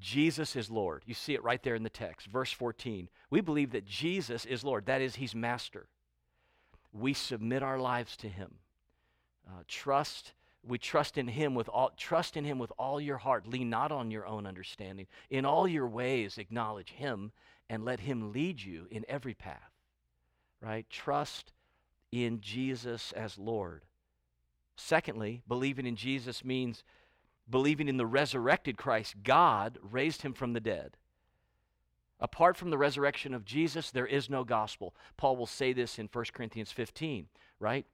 Jesus 0.00 0.56
is 0.56 0.70
Lord. 0.70 1.02
You 1.04 1.12
see 1.12 1.34
it 1.34 1.44
right 1.44 1.62
there 1.62 1.74
in 1.74 1.82
the 1.82 1.90
text, 1.90 2.28
verse 2.28 2.50
14. 2.50 3.10
We 3.28 3.42
believe 3.42 3.72
that 3.72 3.84
Jesus 3.84 4.46
is 4.46 4.64
Lord, 4.64 4.86
that 4.86 5.02
is, 5.02 5.16
He's 5.16 5.34
Master. 5.34 5.86
We 6.94 7.12
submit 7.12 7.62
our 7.62 7.78
lives 7.78 8.16
to 8.18 8.28
Him. 8.28 8.54
Uh, 9.46 9.62
trust, 9.68 10.32
we 10.66 10.78
trust 10.78 11.18
in 11.18 11.28
Him 11.28 11.54
with 11.54 11.68
all, 11.68 11.92
trust 11.96 12.36
in 12.36 12.44
Him 12.44 12.58
with 12.58 12.72
all 12.78 13.00
your 13.00 13.18
heart. 13.18 13.46
Lean 13.46 13.70
not 13.70 13.92
on 13.92 14.10
your 14.10 14.26
own 14.26 14.46
understanding. 14.46 15.06
In 15.30 15.44
all 15.44 15.66
your 15.68 15.88
ways, 15.88 16.38
acknowledge 16.38 16.90
Him 16.90 17.32
and 17.68 17.84
let 17.84 18.00
Him 18.00 18.32
lead 18.32 18.62
you 18.62 18.86
in 18.90 19.04
every 19.08 19.34
path. 19.34 19.72
Right? 20.60 20.88
Trust 20.90 21.52
in 22.12 22.40
Jesus 22.40 23.12
as 23.12 23.38
Lord. 23.38 23.84
Secondly, 24.76 25.42
believing 25.48 25.86
in 25.86 25.96
Jesus 25.96 26.44
means 26.44 26.84
believing 27.48 27.88
in 27.88 27.96
the 27.96 28.06
resurrected 28.06 28.76
Christ. 28.76 29.22
God 29.22 29.78
raised 29.82 30.22
him 30.22 30.32
from 30.32 30.52
the 30.52 30.60
dead. 30.60 30.96
Apart 32.18 32.56
from 32.56 32.70
the 32.70 32.78
resurrection 32.78 33.34
of 33.34 33.44
Jesus, 33.44 33.90
there 33.90 34.06
is 34.06 34.30
no 34.30 34.42
gospel. 34.42 34.94
Paul 35.16 35.36
will 35.36 35.46
say 35.46 35.72
this 35.72 35.98
in 35.98 36.08
1 36.10 36.24
Corinthians 36.32 36.72
15, 36.72 37.26
right? 37.60 37.86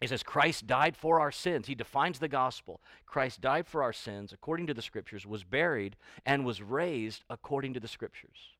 He 0.00 0.06
says, 0.06 0.22
Christ 0.22 0.66
died 0.66 0.96
for 0.96 1.20
our 1.20 1.32
sins. 1.32 1.66
He 1.66 1.74
defines 1.74 2.18
the 2.18 2.28
gospel. 2.28 2.80
Christ 3.04 3.40
died 3.40 3.66
for 3.66 3.82
our 3.82 3.92
sins 3.92 4.32
according 4.32 4.68
to 4.68 4.74
the 4.74 4.82
scriptures, 4.82 5.26
was 5.26 5.42
buried, 5.42 5.96
and 6.24 6.44
was 6.44 6.62
raised 6.62 7.24
according 7.28 7.74
to 7.74 7.80
the 7.80 7.88
scriptures. 7.88 8.54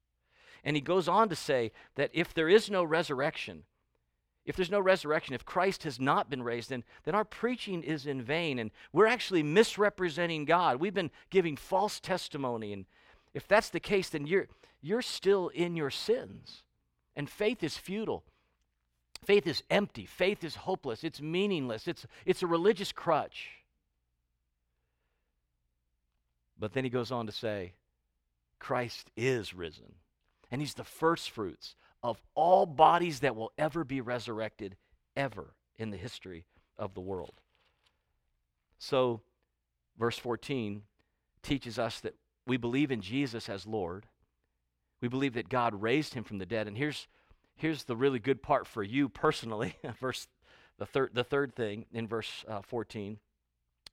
And 0.64 0.74
he 0.74 0.82
goes 0.82 1.06
on 1.06 1.28
to 1.28 1.36
say 1.36 1.70
that 1.94 2.10
if 2.12 2.34
there 2.34 2.48
is 2.48 2.68
no 2.68 2.82
resurrection, 2.82 3.62
if 4.44 4.56
there's 4.56 4.70
no 4.70 4.80
resurrection, 4.80 5.34
if 5.34 5.44
Christ 5.44 5.84
has 5.84 6.00
not 6.00 6.30
been 6.30 6.42
raised, 6.42 6.70
then, 6.70 6.82
then 7.04 7.14
our 7.14 7.24
preaching 7.24 7.82
is 7.82 8.06
in 8.06 8.22
vain 8.22 8.58
and 8.58 8.70
we're 8.92 9.06
actually 9.06 9.42
misrepresenting 9.42 10.44
God. 10.46 10.80
We've 10.80 10.94
been 10.94 11.10
giving 11.30 11.54
false 11.54 12.00
testimony. 12.00 12.72
And 12.72 12.86
if 13.34 13.46
that's 13.46 13.68
the 13.68 13.78
case, 13.78 14.08
then 14.08 14.26
you're, 14.26 14.48
you're 14.80 15.02
still 15.02 15.48
in 15.48 15.76
your 15.76 15.90
sins. 15.90 16.64
And 17.14 17.28
faith 17.28 17.62
is 17.62 17.76
futile. 17.76 18.24
Faith 19.24 19.46
is 19.46 19.62
empty. 19.70 20.06
Faith 20.06 20.44
is 20.44 20.54
hopeless. 20.54 21.04
It's 21.04 21.20
meaningless. 21.20 21.88
It's, 21.88 22.06
it's 22.24 22.42
a 22.42 22.46
religious 22.46 22.92
crutch. 22.92 23.50
But 26.58 26.72
then 26.72 26.84
he 26.84 26.90
goes 26.90 27.12
on 27.12 27.26
to 27.26 27.32
say, 27.32 27.74
Christ 28.58 29.10
is 29.16 29.54
risen. 29.54 29.94
And 30.50 30.60
he's 30.60 30.74
the 30.74 30.84
first 30.84 31.30
fruits 31.30 31.76
of 32.02 32.20
all 32.34 32.66
bodies 32.66 33.20
that 33.20 33.36
will 33.36 33.52
ever 33.58 33.84
be 33.84 34.00
resurrected, 34.00 34.76
ever 35.16 35.54
in 35.76 35.90
the 35.90 35.96
history 35.96 36.44
of 36.78 36.94
the 36.94 37.00
world. 37.00 37.34
So, 38.78 39.20
verse 39.98 40.18
14 40.18 40.82
teaches 41.42 41.78
us 41.78 42.00
that 42.00 42.14
we 42.46 42.56
believe 42.56 42.90
in 42.90 43.00
Jesus 43.00 43.48
as 43.48 43.66
Lord. 43.66 44.06
We 45.00 45.08
believe 45.08 45.34
that 45.34 45.48
God 45.48 45.82
raised 45.82 46.14
him 46.14 46.24
from 46.24 46.38
the 46.38 46.46
dead. 46.46 46.66
And 46.66 46.76
here's, 46.76 47.08
here's 47.58 47.84
the 47.84 47.96
really 47.96 48.18
good 48.18 48.42
part 48.42 48.66
for 48.66 48.82
you 48.82 49.08
personally. 49.08 49.76
verse, 50.00 50.28
the, 50.78 50.86
third, 50.86 51.10
the 51.12 51.24
third 51.24 51.54
thing 51.54 51.84
in 51.92 52.08
verse 52.08 52.44
uh, 52.48 52.62
14 52.62 53.18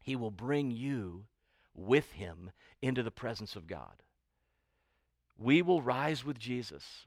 He 0.02 0.16
will 0.16 0.32
bring 0.32 0.72
you 0.72 1.26
with 1.74 2.12
him 2.14 2.52
into 2.82 3.04
the 3.04 3.12
presence 3.12 3.56
of 3.56 3.68
God. 3.68 4.04
We 5.38 5.62
will 5.62 5.82
rise 5.82 6.24
with 6.24 6.40
Jesus 6.40 7.06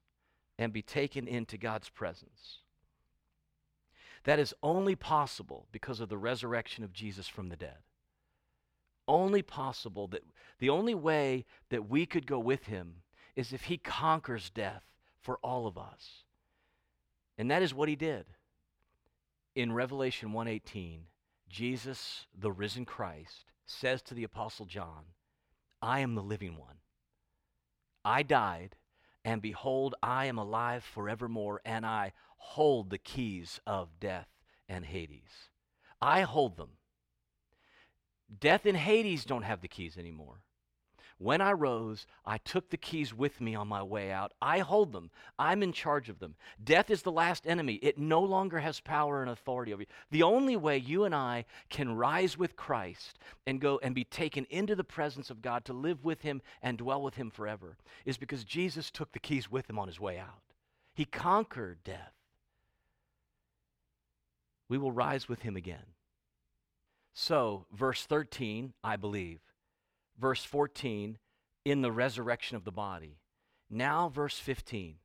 and 0.59 0.73
be 0.73 0.83
taken 0.83 1.27
into 1.27 1.57
God's 1.57 1.89
presence. 1.89 2.59
That 4.25 4.39
is 4.39 4.53
only 4.63 4.97
possible 4.97 5.69
because 5.73 6.01
of 6.01 6.09
the 6.09 6.19
resurrection 6.19 6.85
of 6.85 6.93
Jesus 6.93 7.29
from 7.29 7.49
the 7.49 7.57
dead. 7.57 7.79
Only 9.07 9.41
possible 9.41 10.09
that 10.09 10.25
the 10.59 10.69
only 10.69 10.95
way 10.95 11.47
that 11.71 11.89
we 11.89 12.05
could 12.05 12.27
go 12.27 12.39
with 12.39 12.67
him 12.67 12.97
is 13.37 13.53
if 13.53 13.63
he 13.63 13.79
conquers 13.79 14.51
death 14.51 14.83
for 15.23 15.39
all 15.39 15.67
of 15.67 15.79
us. 15.79 16.25
And 17.39 17.51
that 17.51 17.63
is 17.63 17.73
what 17.73 17.89
he 17.89 17.97
did. 17.97 18.27
In 19.55 19.73
Revelation 19.73 20.33
1:18, 20.33 21.07
Jesus, 21.49 22.27
the 22.35 22.53
risen 22.53 22.85
Christ, 22.85 23.53
says 23.65 24.03
to 24.03 24.15
the 24.15 24.25
apostle 24.25 24.67
John, 24.67 25.05
I 25.81 26.01
am 26.01 26.15
the 26.15 26.23
living 26.23 26.57
one. 26.57 26.81
I 28.05 28.23
died 28.23 28.77
and 29.29 29.43
behold, 29.43 29.95
I 30.03 30.25
am 30.25 30.39
alive 30.39 30.83
forevermore, 30.83 31.61
and 31.63 31.85
I 31.85 32.13
hold 32.39 32.89
the 32.89 32.97
keys 32.97 33.61
of 33.67 34.01
death 34.01 34.29
and 34.69 34.87
Hades. 34.87 35.51
I 36.01 36.23
hold 36.23 36.57
them. 36.57 36.79
Death 38.41 38.65
and 38.65 38.77
Hades 38.77 39.27
don't 39.27 39.43
have 39.43 39.61
the 39.61 39.69
keys 39.69 39.99
anymore. 39.99 40.41
When 41.21 41.41
I 41.41 41.51
rose, 41.51 42.07
I 42.25 42.39
took 42.39 42.71
the 42.71 42.77
keys 42.77 43.13
with 43.13 43.41
me 43.41 43.57
on 43.57 43.67
my 43.67 43.83
way 43.83 44.13
out. 44.13 44.33
I 44.41 44.61
hold 44.61 44.93
them. 44.93 45.11
I'm 45.37 45.65
in 45.65 45.73
charge 45.73 46.09
of 46.09 46.21
them. 46.21 46.37
Death 46.63 46.91
is 46.91 47.03
the 47.03 47.11
last 47.11 47.45
enemy. 47.45 47.75
It 47.83 47.99
no 47.99 48.21
longer 48.21 48.61
has 48.61 48.79
power 48.79 49.21
and 49.21 49.31
authority 49.31 49.73
over 49.73 49.83
you. 49.83 49.89
The 50.13 50.23
only 50.23 50.57
way 50.57 50.79
you 50.79 51.05
and 51.05 51.15
I 51.15 51.45
can 51.71 51.97
rise 51.97 52.39
with 52.39 52.55
Christ 52.55 53.19
and 53.49 53.61
go 53.61 53.81
and 53.83 53.97
be 53.97 54.05
taken 54.05 54.47
into 54.49 54.77
the 54.77 54.85
presence 54.85 55.29
of 55.29 55.43
God 55.43 55.65
to 55.65 55.73
live 55.73 56.05
with 56.05 56.23
him 56.23 56.41
and 56.63 56.79
dwell 56.79 57.03
with 57.03 57.17
him 57.17 57.33
forever 57.33 57.77
is 58.05 58.17
because 58.17 58.45
Jesus 58.45 58.89
took 58.89 59.11
the 59.11 59.19
keys 59.19 59.51
with 59.51 59.69
him 59.69 59.79
on 59.79 59.89
his 59.89 59.99
way 59.99 60.19
out. 60.19 60.43
He 60.95 61.05
conquered 61.05 61.83
death. 61.83 62.13
We 64.69 64.79
will 64.79 64.93
rise 64.93 65.29
with 65.29 65.43
him 65.43 65.57
again. 65.57 65.95
So, 67.13 67.67
verse 67.73 68.05
13, 68.05 68.75
I 68.85 68.95
believe 68.95 69.41
verse 70.19 70.45
14, 70.45 71.19
in 71.65 71.83
the 71.83 71.93
resurrection 71.93 72.57
of 72.57 72.65
the 72.65 72.73
body. 72.73 73.19
Now, 73.71 74.09
verse 74.09 74.39
15, 74.39 74.97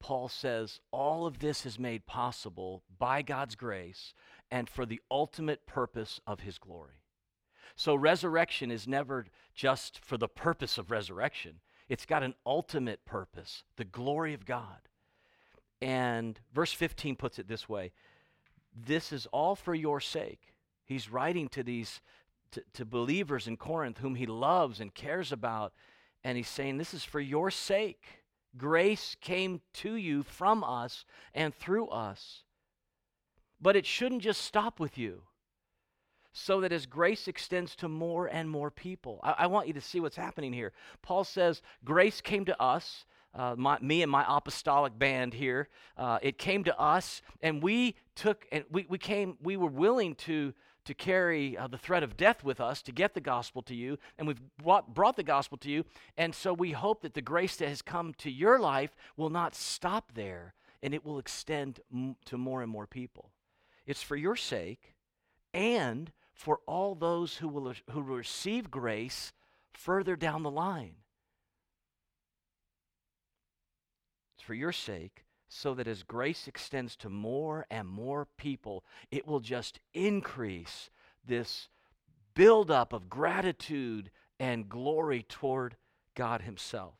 Paul 0.00 0.28
says, 0.28 0.80
All 0.90 1.26
of 1.26 1.38
this 1.38 1.64
is 1.64 1.78
made 1.78 2.06
possible 2.06 2.82
by 2.98 3.22
God's 3.22 3.54
grace 3.54 4.14
and 4.50 4.68
for 4.68 4.84
the 4.84 5.00
ultimate 5.10 5.66
purpose 5.66 6.20
of 6.26 6.40
his 6.40 6.58
glory. 6.58 7.02
So, 7.76 7.94
resurrection 7.94 8.70
is 8.70 8.86
never 8.86 9.26
just 9.54 10.04
for 10.04 10.18
the 10.18 10.28
purpose 10.28 10.76
of 10.76 10.90
resurrection, 10.90 11.60
it's 11.88 12.06
got 12.06 12.22
an 12.22 12.34
ultimate 12.44 13.04
purpose 13.04 13.64
the 13.76 13.84
glory 13.84 14.34
of 14.34 14.44
God. 14.44 14.88
And 15.80 16.38
verse 16.54 16.72
15 16.72 17.16
puts 17.16 17.38
it 17.38 17.48
this 17.48 17.68
way 17.68 17.92
This 18.74 19.12
is 19.12 19.26
all 19.26 19.56
for 19.56 19.74
your 19.74 20.00
sake. 20.00 20.54
He's 20.84 21.10
writing 21.10 21.48
to 21.50 21.62
these 21.62 22.00
to, 22.52 22.62
to 22.74 22.84
believers 22.84 23.46
in 23.46 23.56
Corinth 23.56 23.98
whom 23.98 24.14
he 24.14 24.26
loves 24.26 24.80
and 24.80 24.94
cares 24.94 25.32
about. 25.32 25.72
And 26.24 26.36
he's 26.36 26.48
saying, 26.48 26.78
This 26.78 26.94
is 26.94 27.04
for 27.04 27.20
your 27.20 27.50
sake. 27.50 28.22
Grace 28.56 29.16
came 29.20 29.60
to 29.74 29.94
you 29.94 30.22
from 30.22 30.62
us 30.62 31.04
and 31.34 31.54
through 31.54 31.88
us. 31.88 32.44
But 33.60 33.76
it 33.76 33.86
shouldn't 33.86 34.22
just 34.22 34.42
stop 34.42 34.78
with 34.78 34.98
you. 34.98 35.22
So 36.34 36.60
that 36.62 36.72
as 36.72 36.86
grace 36.86 37.28
extends 37.28 37.76
to 37.76 37.88
more 37.88 38.26
and 38.26 38.48
more 38.48 38.70
people. 38.70 39.20
I, 39.22 39.34
I 39.40 39.46
want 39.48 39.66
you 39.66 39.74
to 39.74 39.80
see 39.80 40.00
what's 40.00 40.16
happening 40.16 40.52
here. 40.52 40.72
Paul 41.02 41.24
says, 41.24 41.62
Grace 41.84 42.20
came 42.20 42.44
to 42.46 42.62
us. 42.62 43.04
Uh, 43.34 43.54
my, 43.56 43.78
me 43.80 44.02
and 44.02 44.12
my 44.12 44.24
apostolic 44.28 44.98
band 44.98 45.32
here, 45.32 45.68
uh, 45.96 46.18
it 46.20 46.36
came 46.36 46.64
to 46.64 46.78
us, 46.78 47.22
and 47.40 47.62
we 47.62 47.94
took 48.14 48.46
and 48.52 48.62
we, 48.70 48.84
we 48.90 48.98
came. 48.98 49.38
We 49.42 49.56
were 49.56 49.70
willing 49.70 50.16
to 50.16 50.52
to 50.84 50.94
carry 50.94 51.56
uh, 51.56 51.68
the 51.68 51.78
threat 51.78 52.02
of 52.02 52.16
death 52.16 52.42
with 52.42 52.60
us 52.60 52.82
to 52.82 52.92
get 52.92 53.14
the 53.14 53.20
gospel 53.20 53.62
to 53.62 53.74
you, 53.74 53.98
and 54.18 54.26
we've 54.26 54.40
brought, 54.62 54.92
brought 54.94 55.16
the 55.16 55.22
gospel 55.22 55.58
to 55.58 55.70
you. 55.70 55.84
And 56.16 56.34
so 56.34 56.52
we 56.52 56.72
hope 56.72 57.02
that 57.02 57.14
the 57.14 57.22
grace 57.22 57.56
that 57.56 57.68
has 57.68 57.82
come 57.82 58.14
to 58.18 58.30
your 58.30 58.58
life 58.58 58.96
will 59.16 59.30
not 59.30 59.54
stop 59.54 60.12
there, 60.14 60.54
and 60.82 60.92
it 60.94 61.04
will 61.04 61.18
extend 61.18 61.80
m- 61.92 62.16
to 62.26 62.36
more 62.36 62.62
and 62.62 62.70
more 62.70 62.86
people. 62.86 63.30
It's 63.86 64.02
for 64.02 64.16
your 64.16 64.36
sake 64.36 64.94
and 65.54 66.12
for 66.34 66.60
all 66.66 66.94
those 66.94 67.36
who 67.36 67.48
will, 67.48 67.74
who 67.90 68.00
will 68.00 68.16
receive 68.16 68.70
grace 68.70 69.32
further 69.72 70.16
down 70.16 70.42
the 70.42 70.50
line. 70.50 70.94
It's 74.36 74.44
for 74.44 74.54
your 74.54 74.72
sake, 74.72 75.24
so 75.54 75.74
that 75.74 75.86
as 75.86 76.02
grace 76.02 76.48
extends 76.48 76.96
to 76.96 77.10
more 77.10 77.66
and 77.70 77.86
more 77.86 78.26
people, 78.38 78.84
it 79.10 79.26
will 79.26 79.40
just 79.40 79.80
increase 79.92 80.88
this 81.26 81.68
buildup 82.34 82.94
of 82.94 83.10
gratitude 83.10 84.10
and 84.40 84.68
glory 84.68 85.22
toward 85.28 85.76
God 86.14 86.42
Himself. 86.42 86.94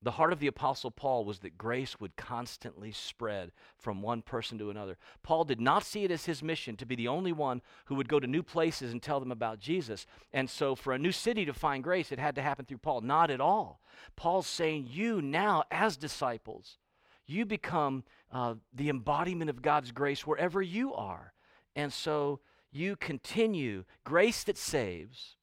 The 0.00 0.12
heart 0.12 0.32
of 0.32 0.38
the 0.38 0.46
Apostle 0.46 0.92
Paul 0.92 1.24
was 1.24 1.40
that 1.40 1.58
grace 1.58 1.98
would 1.98 2.14
constantly 2.14 2.92
spread 2.92 3.50
from 3.76 4.00
one 4.00 4.22
person 4.22 4.56
to 4.58 4.70
another. 4.70 4.96
Paul 5.24 5.44
did 5.44 5.60
not 5.60 5.82
see 5.82 6.04
it 6.04 6.12
as 6.12 6.24
his 6.24 6.40
mission 6.40 6.76
to 6.76 6.86
be 6.86 6.94
the 6.94 7.08
only 7.08 7.32
one 7.32 7.62
who 7.86 7.96
would 7.96 8.08
go 8.08 8.20
to 8.20 8.26
new 8.26 8.44
places 8.44 8.92
and 8.92 9.02
tell 9.02 9.18
them 9.18 9.32
about 9.32 9.58
Jesus. 9.58 10.06
And 10.32 10.48
so, 10.48 10.76
for 10.76 10.92
a 10.92 10.98
new 10.98 11.10
city 11.10 11.44
to 11.44 11.52
find 11.52 11.82
grace, 11.82 12.12
it 12.12 12.20
had 12.20 12.36
to 12.36 12.42
happen 12.42 12.64
through 12.64 12.78
Paul. 12.78 13.00
Not 13.00 13.30
at 13.30 13.40
all. 13.40 13.80
Paul's 14.14 14.46
saying, 14.46 14.86
You 14.88 15.20
now, 15.20 15.64
as 15.68 15.96
disciples, 15.96 16.78
you 17.26 17.44
become 17.44 18.04
uh, 18.32 18.54
the 18.72 18.90
embodiment 18.90 19.50
of 19.50 19.62
God's 19.62 19.90
grace 19.90 20.24
wherever 20.24 20.62
you 20.62 20.94
are. 20.94 21.32
And 21.74 21.92
so, 21.92 22.38
you 22.70 22.94
continue. 22.94 23.84
Grace 24.04 24.44
that 24.44 24.58
saves 24.58 25.36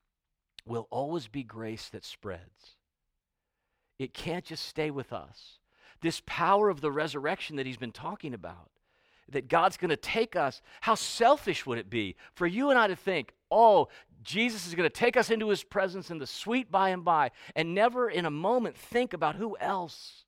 will 0.66 0.88
always 0.92 1.28
be 1.28 1.44
grace 1.44 1.90
that 1.90 2.06
spreads. 2.06 2.75
It 3.98 4.14
can't 4.14 4.46
just 4.46 4.66
stay 4.66 4.92
with 4.92 5.14
us. 5.14 5.60
This 6.02 6.22
power 6.26 6.70
of 6.70 6.82
the 6.82 6.92
resurrection 6.92 7.56
that 7.56 7.66
he's 7.66 7.78
been 7.78 7.92
talking 7.92 8.34
about, 8.34 8.70
that 9.30 9.48
God's 9.48 9.78
going 9.78 9.90
to 9.90 9.96
take 9.96 10.36
us, 10.36 10.62
how 10.82 10.96
selfish 10.96 11.66
would 11.66 11.78
it 11.78 11.90
be 11.90 12.16
for 12.34 12.46
you 12.46 12.70
and 12.70 12.78
I 12.78 12.88
to 12.88 12.96
think, 12.96 13.34
oh, 13.50 13.88
Jesus 14.24 14.68
is 14.68 14.76
going 14.76 14.90
to 14.90 14.96
take 14.96 15.18
us 15.18 15.30
into 15.30 15.50
his 15.50 15.64
presence 15.64 16.12
in 16.12 16.18
the 16.18 16.28
sweet 16.28 16.72
by 16.72 16.90
and 16.90 17.04
by, 17.04 17.32
and 17.56 17.74
never 17.74 18.10
in 18.10 18.26
a 18.26 18.32
moment 18.32 18.78
think 18.78 19.14
about 19.14 19.36
who 19.36 19.58
else 19.60 20.26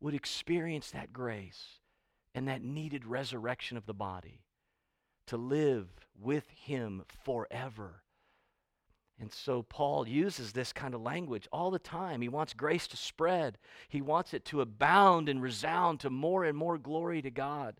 would 0.00 0.14
experience 0.14 0.90
that 0.90 1.12
grace 1.12 1.78
and 2.34 2.48
that 2.48 2.62
needed 2.62 3.06
resurrection 3.06 3.76
of 3.76 3.86
the 3.86 3.94
body 3.94 4.42
to 5.26 5.36
live 5.36 5.88
with 6.20 6.48
him 6.50 7.04
forever 7.24 8.02
and 9.22 9.32
so 9.32 9.62
Paul 9.62 10.08
uses 10.08 10.50
this 10.50 10.72
kind 10.72 10.94
of 10.94 11.00
language 11.00 11.46
all 11.52 11.70
the 11.70 11.78
time. 11.78 12.22
He 12.22 12.28
wants 12.28 12.54
grace 12.54 12.88
to 12.88 12.96
spread, 12.96 13.56
he 13.88 14.02
wants 14.02 14.34
it 14.34 14.44
to 14.46 14.60
abound 14.60 15.28
and 15.28 15.40
resound 15.40 16.00
to 16.00 16.10
more 16.10 16.42
and 16.42 16.58
more 16.58 16.76
glory 16.76 17.22
to 17.22 17.30
God. 17.30 17.76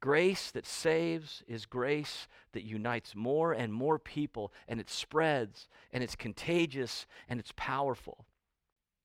Grace 0.00 0.52
that 0.52 0.64
saves 0.64 1.42
is 1.48 1.66
grace 1.66 2.28
that 2.52 2.62
unites 2.62 3.16
more 3.16 3.52
and 3.52 3.72
more 3.72 3.98
people, 3.98 4.52
and 4.68 4.78
it 4.78 4.88
spreads, 4.88 5.68
and 5.92 6.04
it's 6.04 6.14
contagious, 6.14 7.08
and 7.28 7.40
it's 7.40 7.52
powerful. 7.56 8.24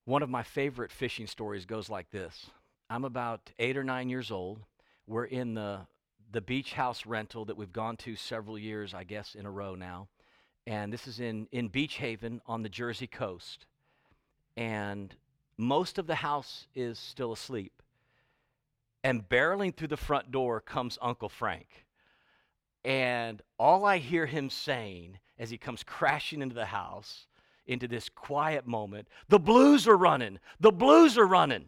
One 0.05 0.21
of 0.21 0.29
my 0.29 0.43
favorite 0.43 0.91
fishing 0.91 1.25
stories 1.25 1.65
goes 1.65 1.89
like 1.89 2.11
this 2.11 2.51
I'm 2.91 3.05
about 3.05 3.49
eight 3.57 3.75
or 3.75 3.83
nine 3.83 4.07
years 4.07 4.29
old. 4.29 4.59
We're 5.07 5.25
in 5.25 5.55
the, 5.55 5.87
the 6.31 6.41
beach 6.41 6.73
house 6.73 7.07
rental 7.07 7.45
that 7.45 7.57
we've 7.57 7.73
gone 7.73 7.97
to 7.97 8.15
several 8.15 8.59
years, 8.59 8.93
I 8.93 9.03
guess, 9.03 9.33
in 9.33 9.47
a 9.47 9.51
row 9.51 9.73
now 9.73 10.09
and 10.65 10.93
this 10.93 11.07
is 11.07 11.19
in, 11.19 11.47
in 11.51 11.67
Beach 11.67 11.95
Haven 11.95 12.41
on 12.45 12.63
the 12.63 12.69
Jersey 12.69 13.07
coast. 13.07 13.65
And 14.55 15.13
most 15.57 15.97
of 15.97 16.07
the 16.07 16.15
house 16.15 16.67
is 16.73 16.97
still 16.97 17.33
asleep. 17.33 17.81
And 19.03 19.27
barreling 19.27 19.75
through 19.75 19.89
the 19.89 19.97
front 19.97 20.31
door 20.31 20.61
comes 20.61 20.97
Uncle 21.01 21.29
Frank. 21.29 21.67
And 22.85 23.41
all 23.59 23.85
I 23.85 23.97
hear 23.97 24.25
him 24.25 24.49
saying 24.49 25.19
as 25.37 25.49
he 25.49 25.57
comes 25.57 25.83
crashing 25.83 26.41
into 26.41 26.55
the 26.55 26.65
house, 26.65 27.27
into 27.65 27.87
this 27.87 28.09
quiet 28.09 28.65
moment, 28.65 29.07
the 29.29 29.39
blues 29.39 29.87
are 29.87 29.97
running, 29.97 30.39
the 30.59 30.71
blues 30.71 31.17
are 31.17 31.25
running. 31.25 31.65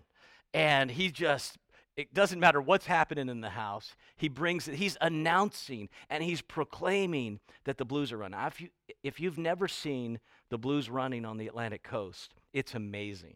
And 0.53 0.91
he 0.91 1.11
just 1.11 1.57
it 1.97 2.13
doesn't 2.13 2.39
matter 2.39 2.61
what's 2.61 2.85
happening 2.85 3.29
in 3.29 3.41
the 3.41 3.49
house. 3.49 3.95
He 4.17 4.27
brings 4.27 4.67
it, 4.67 4.75
he's 4.75 4.97
announcing 4.99 5.89
and 6.09 6.23
he's 6.23 6.41
proclaiming 6.41 7.39
that 7.63 7.77
the 7.77 7.85
blues 7.85 8.11
are 8.11 8.17
running. 8.17 8.39
If, 8.45 8.61
you, 8.61 8.69
if 9.03 9.19
you've 9.19 9.37
never 9.37 9.67
seen 9.67 10.19
the 10.49 10.57
blues 10.57 10.89
running 10.89 11.25
on 11.25 11.37
the 11.37 11.47
Atlantic 11.47 11.83
coast, 11.83 12.33
it's 12.53 12.75
amazing. 12.75 13.35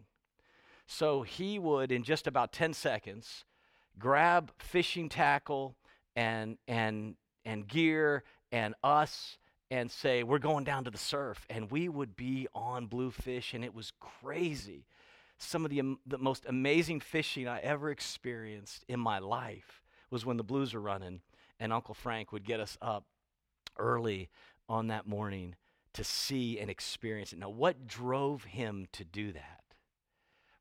So 0.88 1.22
he 1.22 1.60
would, 1.60 1.92
in 1.92 2.04
just 2.04 2.28
about 2.28 2.52
10 2.52 2.74
seconds, 2.74 3.46
grab 3.98 4.52
fishing 4.58 5.08
tackle 5.08 5.76
and, 6.16 6.58
and, 6.68 7.16
and 7.46 7.68
gear 7.68 8.24
and 8.52 8.74
us 8.84 9.38
and 9.72 9.90
say, 9.90 10.24
We're 10.24 10.40
going 10.40 10.64
down 10.64 10.84
to 10.86 10.92
the 10.92 10.98
surf. 10.98 11.46
And 11.50 11.70
we 11.70 11.90
would 11.90 12.16
be 12.16 12.48
on 12.56 12.88
bluefish, 12.88 13.54
and 13.54 13.64
it 13.64 13.74
was 13.74 13.94
crazy 14.00 14.86
some 15.40 15.66
of 15.66 15.72
the, 15.72 15.82
the 16.06 16.18
most 16.18 16.46
amazing 16.48 17.00
fishing 17.00 17.48
I 17.48 17.60
ever 17.60 17.90
experienced 17.90 18.84
in 18.88 19.00
my 19.00 19.20
life 19.20 19.82
was 20.12 20.26
when 20.26 20.38
the 20.38 20.44
blues 20.44 20.74
were 20.74 20.82
running 20.82 21.22
and 21.60 21.74
Uncle 21.74 21.96
Frank 21.96 22.32
would 22.32 22.44
get 22.44 22.60
us 22.60 22.78
up 22.82 23.06
early 23.78 24.30
on 24.68 24.88
that 24.88 25.08
morning 25.08 25.56
to 25.94 26.04
see 26.04 26.60
and 26.60 26.70
experience 26.70 27.34
it. 27.34 27.40
Now, 27.40 27.50
what 27.50 27.88
drove 27.88 28.44
him 28.44 28.88
to 28.92 29.04
do 29.04 29.32
that? 29.32 29.64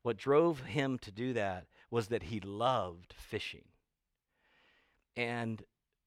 What 0.01 0.17
drove 0.17 0.61
him 0.61 0.97
to 0.99 1.11
do 1.11 1.33
that 1.33 1.65
was 1.91 2.07
that 2.07 2.23
he 2.23 2.39
loved 2.39 3.13
fishing. 3.17 3.65
And 5.15 5.63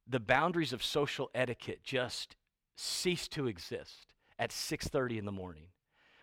the 0.07 0.21
boundaries 0.21 0.73
of 0.73 0.83
social 0.83 1.31
etiquette 1.35 1.83
just 1.85 2.37
ceased 2.75 3.33
to 3.33 3.47
exist 3.47 4.15
at 4.39 4.51
6:30 4.51 5.19
in 5.19 5.25
the 5.27 5.33
morning 5.33 5.72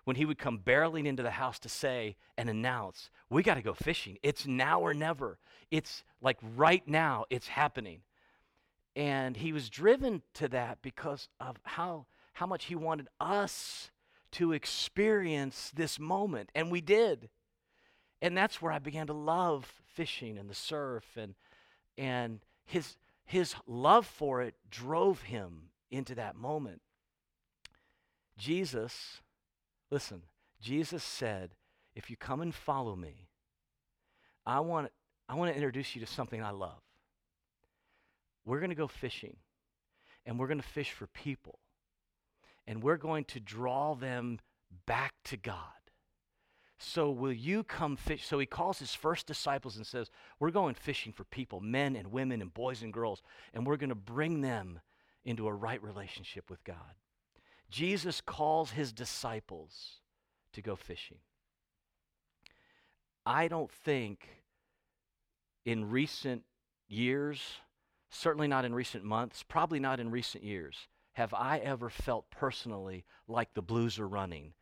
when 0.10 0.16
he 0.16 0.26
would 0.26 0.40
come 0.40 0.58
barreling 0.58 1.06
into 1.06 1.22
the 1.22 1.30
house 1.30 1.60
to 1.60 1.70
say 1.70 2.16
and 2.36 2.50
announce, 2.50 3.12
We 3.30 3.44
got 3.44 3.54
to 3.54 3.62
go 3.62 3.76
fishing. 3.76 4.18
It's 4.24 4.48
now 4.48 4.82
or 4.82 4.92
never. 4.92 5.38
It's 5.70 6.04
like 6.20 6.40
right 6.42 6.82
now, 6.88 7.26
it's 7.30 7.50
happening. 7.50 8.02
And 8.96 9.38
he 9.38 9.54
was 9.54 9.70
driven 9.70 10.24
to 10.34 10.48
that 10.48 10.80
because 10.82 11.30
of 11.40 11.58
how, 11.62 12.08
how 12.34 12.48
much 12.48 12.66
he 12.66 12.74
wanted 12.76 13.08
us 13.22 13.92
to 14.32 14.52
experience 14.52 15.72
this 15.76 16.00
moment. 16.00 16.50
And 16.56 16.72
we 16.72 16.82
did. 16.82 17.30
And 18.20 18.36
that's 18.36 18.64
where 18.64 18.72
I 18.72 18.80
began 18.80 19.06
to 19.06 19.14
love 19.14 19.72
fishing 19.94 20.40
and 20.40 20.50
the 20.50 20.56
surf. 20.56 21.06
And, 21.18 21.36
and 22.00 22.40
his, 22.66 22.98
his 23.26 23.54
love 23.68 24.08
for 24.08 24.42
it 24.42 24.56
drove 24.72 25.22
him 25.22 25.70
into 25.92 26.16
that 26.16 26.36
moment. 26.36 26.82
Jesus 28.40 29.22
Listen, 29.92 30.22
Jesus 30.62 31.04
said, 31.04 31.56
if 31.96 32.10
you 32.10 32.16
come 32.16 32.42
and 32.42 32.54
follow 32.54 32.96
me, 32.96 33.28
I 34.46 34.60
want, 34.60 34.92
I 35.28 35.36
want 35.36 35.52
to 35.52 35.56
introduce 35.56 35.96
you 35.96 36.02
to 36.02 36.08
something 36.08 36.44
I 36.44 36.52
love. 36.52 36.82
We're 38.46 38.60
going 38.60 38.70
to 38.70 38.76
go 38.76 38.88
fishing, 38.88 39.38
and 40.26 40.40
we're 40.40 40.48
going 40.48 40.62
to 40.62 40.68
fish 40.68 40.92
for 40.92 41.08
people, 41.08 41.60
and 42.68 42.82
we're 42.82 42.98
going 42.98 43.26
to 43.26 43.40
draw 43.40 43.96
them 43.96 44.40
back 44.86 45.14
to 45.26 45.38
God. 45.38 45.56
So, 46.82 47.12
will 47.12 47.34
you 47.34 47.64
come 47.64 47.98
fish? 47.98 48.26
So, 48.26 48.40
he 48.40 48.46
calls 48.46 48.80
his 48.80 48.96
first 48.96 49.28
disciples 49.28 49.76
and 49.76 49.86
says, 49.86 50.10
We're 50.40 50.50
going 50.50 50.76
fishing 50.76 51.12
for 51.12 51.26
people, 51.26 51.60
men 51.60 51.98
and 51.98 52.08
women 52.08 52.42
and 52.42 52.54
boys 52.54 52.82
and 52.82 52.94
girls, 52.94 53.22
and 53.54 53.68
we're 53.68 53.76
going 53.76 53.90
to 53.90 53.96
bring 53.96 54.42
them 54.42 54.80
into 55.26 55.48
a 55.48 55.54
right 55.54 55.84
relationship 55.84 56.50
with 56.50 56.64
God. 56.64 56.96
Jesus 57.70 58.22
calls 58.22 58.72
his 58.72 58.92
disciples 58.92 60.00
to 60.54 60.62
go 60.62 60.76
fishing. 60.76 61.18
I 63.26 63.48
don't 63.48 63.72
think 63.72 64.28
in 65.66 65.90
recent 65.90 66.44
years, 66.88 67.42
certainly 68.10 68.48
not 68.48 68.66
in 68.66 68.74
recent 68.74 69.04
months, 69.04 69.44
probably 69.44 69.80
not 69.80 70.00
in 70.00 70.10
recent 70.10 70.44
years, 70.44 70.88
have 71.14 71.34
I 71.34 71.60
ever 71.60 71.90
felt 71.90 72.32
personally 72.32 73.06
like 73.28 73.54
the 73.54 73.62
blues 73.62 74.00
are 74.00 74.08
running 74.08 74.54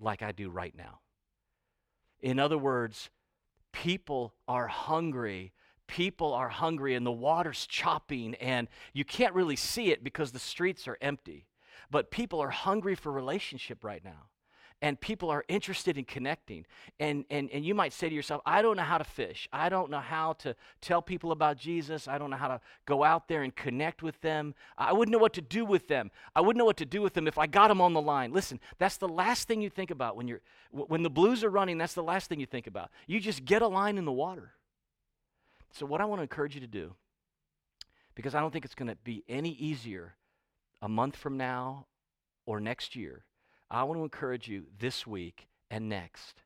like 0.00 0.22
I 0.22 0.32
do 0.32 0.48
right 0.50 0.74
now. 0.76 1.00
In 2.20 2.38
other 2.38 2.58
words, 2.58 3.10
people 3.72 4.34
are 4.46 4.68
hungry. 4.68 5.52
People 5.86 6.32
are 6.34 6.48
hungry 6.48 6.94
and 6.94 7.06
the 7.06 7.12
water's 7.12 7.66
chopping, 7.66 8.34
and 8.36 8.68
you 8.92 9.04
can't 9.04 9.34
really 9.34 9.56
see 9.56 9.90
it 9.90 10.04
because 10.04 10.32
the 10.32 10.38
streets 10.38 10.86
are 10.88 10.98
empty. 11.00 11.47
But 11.90 12.10
people 12.10 12.40
are 12.40 12.50
hungry 12.50 12.94
for 12.94 13.10
relationship 13.10 13.84
right 13.84 14.04
now. 14.04 14.28
And 14.80 15.00
people 15.00 15.28
are 15.30 15.44
interested 15.48 15.98
in 15.98 16.04
connecting. 16.04 16.64
And, 17.00 17.24
and, 17.30 17.50
and 17.50 17.64
you 17.64 17.74
might 17.74 17.92
say 17.92 18.08
to 18.08 18.14
yourself, 18.14 18.42
I 18.46 18.62
don't 18.62 18.76
know 18.76 18.84
how 18.84 18.98
to 18.98 19.04
fish. 19.04 19.48
I 19.52 19.68
don't 19.68 19.90
know 19.90 19.98
how 19.98 20.34
to 20.34 20.54
tell 20.80 21.02
people 21.02 21.32
about 21.32 21.56
Jesus. 21.56 22.06
I 22.06 22.16
don't 22.16 22.30
know 22.30 22.36
how 22.36 22.46
to 22.46 22.60
go 22.86 23.02
out 23.02 23.26
there 23.26 23.42
and 23.42 23.54
connect 23.54 24.04
with 24.04 24.20
them. 24.20 24.54
I 24.76 24.92
wouldn't 24.92 25.12
know 25.12 25.18
what 25.18 25.32
to 25.32 25.40
do 25.40 25.64
with 25.64 25.88
them. 25.88 26.12
I 26.36 26.42
wouldn't 26.42 26.58
know 26.58 26.64
what 26.64 26.76
to 26.76 26.86
do 26.86 27.02
with 27.02 27.14
them 27.14 27.26
if 27.26 27.38
I 27.38 27.48
got 27.48 27.68
them 27.68 27.80
on 27.80 27.92
the 27.92 28.00
line. 28.00 28.32
Listen, 28.32 28.60
that's 28.78 28.98
the 28.98 29.08
last 29.08 29.48
thing 29.48 29.60
you 29.60 29.70
think 29.70 29.90
about 29.90 30.16
when, 30.16 30.28
you're, 30.28 30.42
when 30.70 31.02
the 31.02 31.10
blues 31.10 31.42
are 31.42 31.50
running. 31.50 31.76
That's 31.76 31.94
the 31.94 32.04
last 32.04 32.28
thing 32.28 32.38
you 32.38 32.46
think 32.46 32.68
about. 32.68 32.90
You 33.08 33.18
just 33.18 33.44
get 33.44 33.62
a 33.62 33.68
line 33.68 33.98
in 33.98 34.04
the 34.04 34.12
water. 34.12 34.52
So, 35.72 35.86
what 35.86 36.00
I 36.00 36.04
want 36.04 36.20
to 36.20 36.22
encourage 36.22 36.54
you 36.54 36.60
to 36.60 36.68
do, 36.68 36.94
because 38.14 38.34
I 38.34 38.40
don't 38.40 38.52
think 38.52 38.64
it's 38.64 38.76
going 38.76 38.88
to 38.88 38.96
be 38.96 39.24
any 39.28 39.50
easier 39.50 40.14
a 40.80 40.88
month 40.88 41.16
from 41.16 41.36
now 41.36 41.86
or 42.46 42.60
next 42.60 42.96
year, 42.96 43.24
I 43.70 43.82
want 43.84 43.98
to 43.98 44.04
encourage 44.04 44.48
you 44.48 44.64
this 44.78 45.06
week 45.06 45.48
and 45.70 45.88
next 45.88 46.42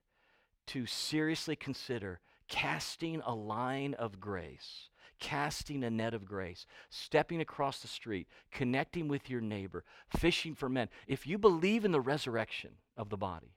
to 0.69 0.87
seriously 0.87 1.57
consider 1.57 2.21
casting 2.49 3.21
a 3.25 3.35
line 3.35 3.95
of 3.95 4.21
grace, 4.21 4.89
casting 5.19 5.85
a 5.85 5.91
net 5.91 6.15
of 6.15 6.25
grace, 6.25 6.67
stepping 6.91 7.41
across 7.41 7.81
the 7.81 7.89
street, 7.89 8.27
connecting 8.51 9.09
with 9.09 9.31
your 9.31 9.41
neighbor, 9.41 9.85
fishing 10.19 10.55
for 10.55 10.69
men. 10.69 10.89
If 11.07 11.27
you 11.27 11.39
believe 11.39 11.85
in 11.85 11.93
the 11.93 12.01
resurrection 12.01 12.73
of 12.97 13.09
the 13.09 13.17
body 13.17 13.55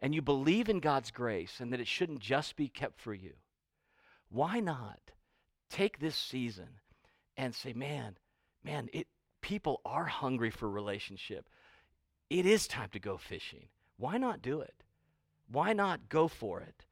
and 0.00 0.14
you 0.14 0.22
believe 0.22 0.68
in 0.68 0.80
God's 0.80 1.10
grace 1.10 1.60
and 1.60 1.72
that 1.72 1.80
it 1.80 1.86
shouldn't 1.86 2.20
just 2.20 2.56
be 2.56 2.68
kept 2.68 3.00
for 3.00 3.14
you, 3.14 3.34
why 4.28 4.60
not 4.60 5.00
take 5.70 5.98
this 5.98 6.16
season 6.16 6.68
and 7.36 7.54
say, 7.54 7.72
man, 7.72 8.16
man, 8.64 8.88
it, 8.92 9.06
people 9.46 9.80
are 9.84 10.06
hungry 10.06 10.50
for 10.50 10.68
relationship. 10.68 11.48
It 12.28 12.46
is 12.46 12.66
time 12.66 12.88
to 12.90 12.98
go 12.98 13.16
fishing. 13.16 13.66
Why 13.96 14.18
not 14.18 14.42
do 14.42 14.60
it? 14.60 14.82
Why 15.48 15.72
not 15.72 16.08
go 16.08 16.26
for 16.26 16.60
it 16.60 16.84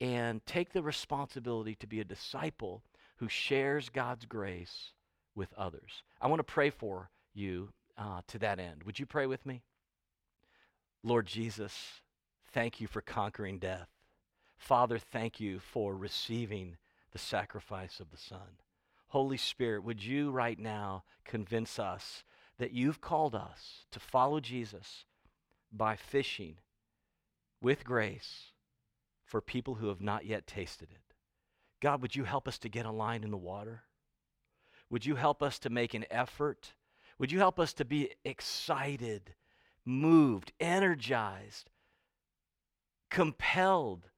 and 0.00 0.46
take 0.46 0.72
the 0.72 0.80
responsibility 0.80 1.74
to 1.74 1.88
be 1.88 1.98
a 1.98 2.04
disciple 2.04 2.84
who 3.16 3.28
shares 3.28 3.88
God's 3.88 4.26
grace 4.26 4.92
with 5.34 5.52
others? 5.54 6.04
I 6.20 6.28
want 6.28 6.38
to 6.38 6.44
pray 6.44 6.70
for 6.70 7.10
you 7.34 7.70
uh, 7.96 8.20
to 8.28 8.38
that 8.38 8.60
end. 8.60 8.84
Would 8.84 9.00
you 9.00 9.06
pray 9.06 9.26
with 9.26 9.44
me? 9.44 9.62
Lord 11.02 11.26
Jesus, 11.26 11.74
thank 12.52 12.80
you 12.80 12.86
for 12.86 13.00
conquering 13.00 13.58
death. 13.58 13.88
Father, 14.56 15.00
thank 15.00 15.40
you 15.40 15.58
for 15.58 15.96
receiving 15.96 16.76
the 17.10 17.18
sacrifice 17.18 17.98
of 17.98 18.12
the 18.12 18.16
Son. 18.16 18.60
Holy 19.08 19.36
Spirit, 19.36 19.82
would 19.84 20.04
you 20.04 20.30
right 20.30 20.58
now 20.58 21.04
convince 21.24 21.78
us 21.78 22.24
that 22.58 22.72
you've 22.72 23.00
called 23.00 23.34
us 23.34 23.86
to 23.90 24.00
follow 24.00 24.40
Jesus 24.40 25.04
by 25.72 25.96
fishing 25.96 26.56
with 27.60 27.84
grace 27.84 28.52
for 29.24 29.40
people 29.40 29.74
who 29.76 29.88
have 29.88 30.00
not 30.00 30.24
yet 30.24 30.46
tasted 30.46 30.90
it. 30.90 31.14
God, 31.80 32.02
would 32.02 32.16
you 32.16 32.24
help 32.24 32.48
us 32.48 32.58
to 32.58 32.68
get 32.68 32.86
a 32.86 32.90
line 32.90 33.22
in 33.22 33.30
the 33.30 33.36
water? 33.36 33.82
Would 34.90 35.04
you 35.04 35.16
help 35.16 35.42
us 35.42 35.58
to 35.60 35.70
make 35.70 35.94
an 35.94 36.06
effort? 36.10 36.72
Would 37.18 37.30
you 37.30 37.38
help 37.38 37.60
us 37.60 37.72
to 37.74 37.84
be 37.84 38.10
excited, 38.24 39.34
moved, 39.84 40.52
energized, 40.58 41.70
compelled 43.10 44.08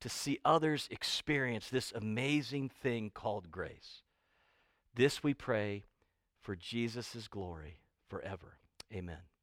to 0.00 0.08
see 0.08 0.38
others 0.44 0.88
experience 0.90 1.68
this 1.68 1.92
amazing 1.92 2.70
thing 2.70 3.10
called 3.10 3.50
grace? 3.50 4.03
This 4.94 5.22
we 5.22 5.34
pray 5.34 5.84
for 6.40 6.54
Jesus' 6.54 7.28
glory 7.28 7.78
forever. 8.08 8.58
Amen. 8.92 9.33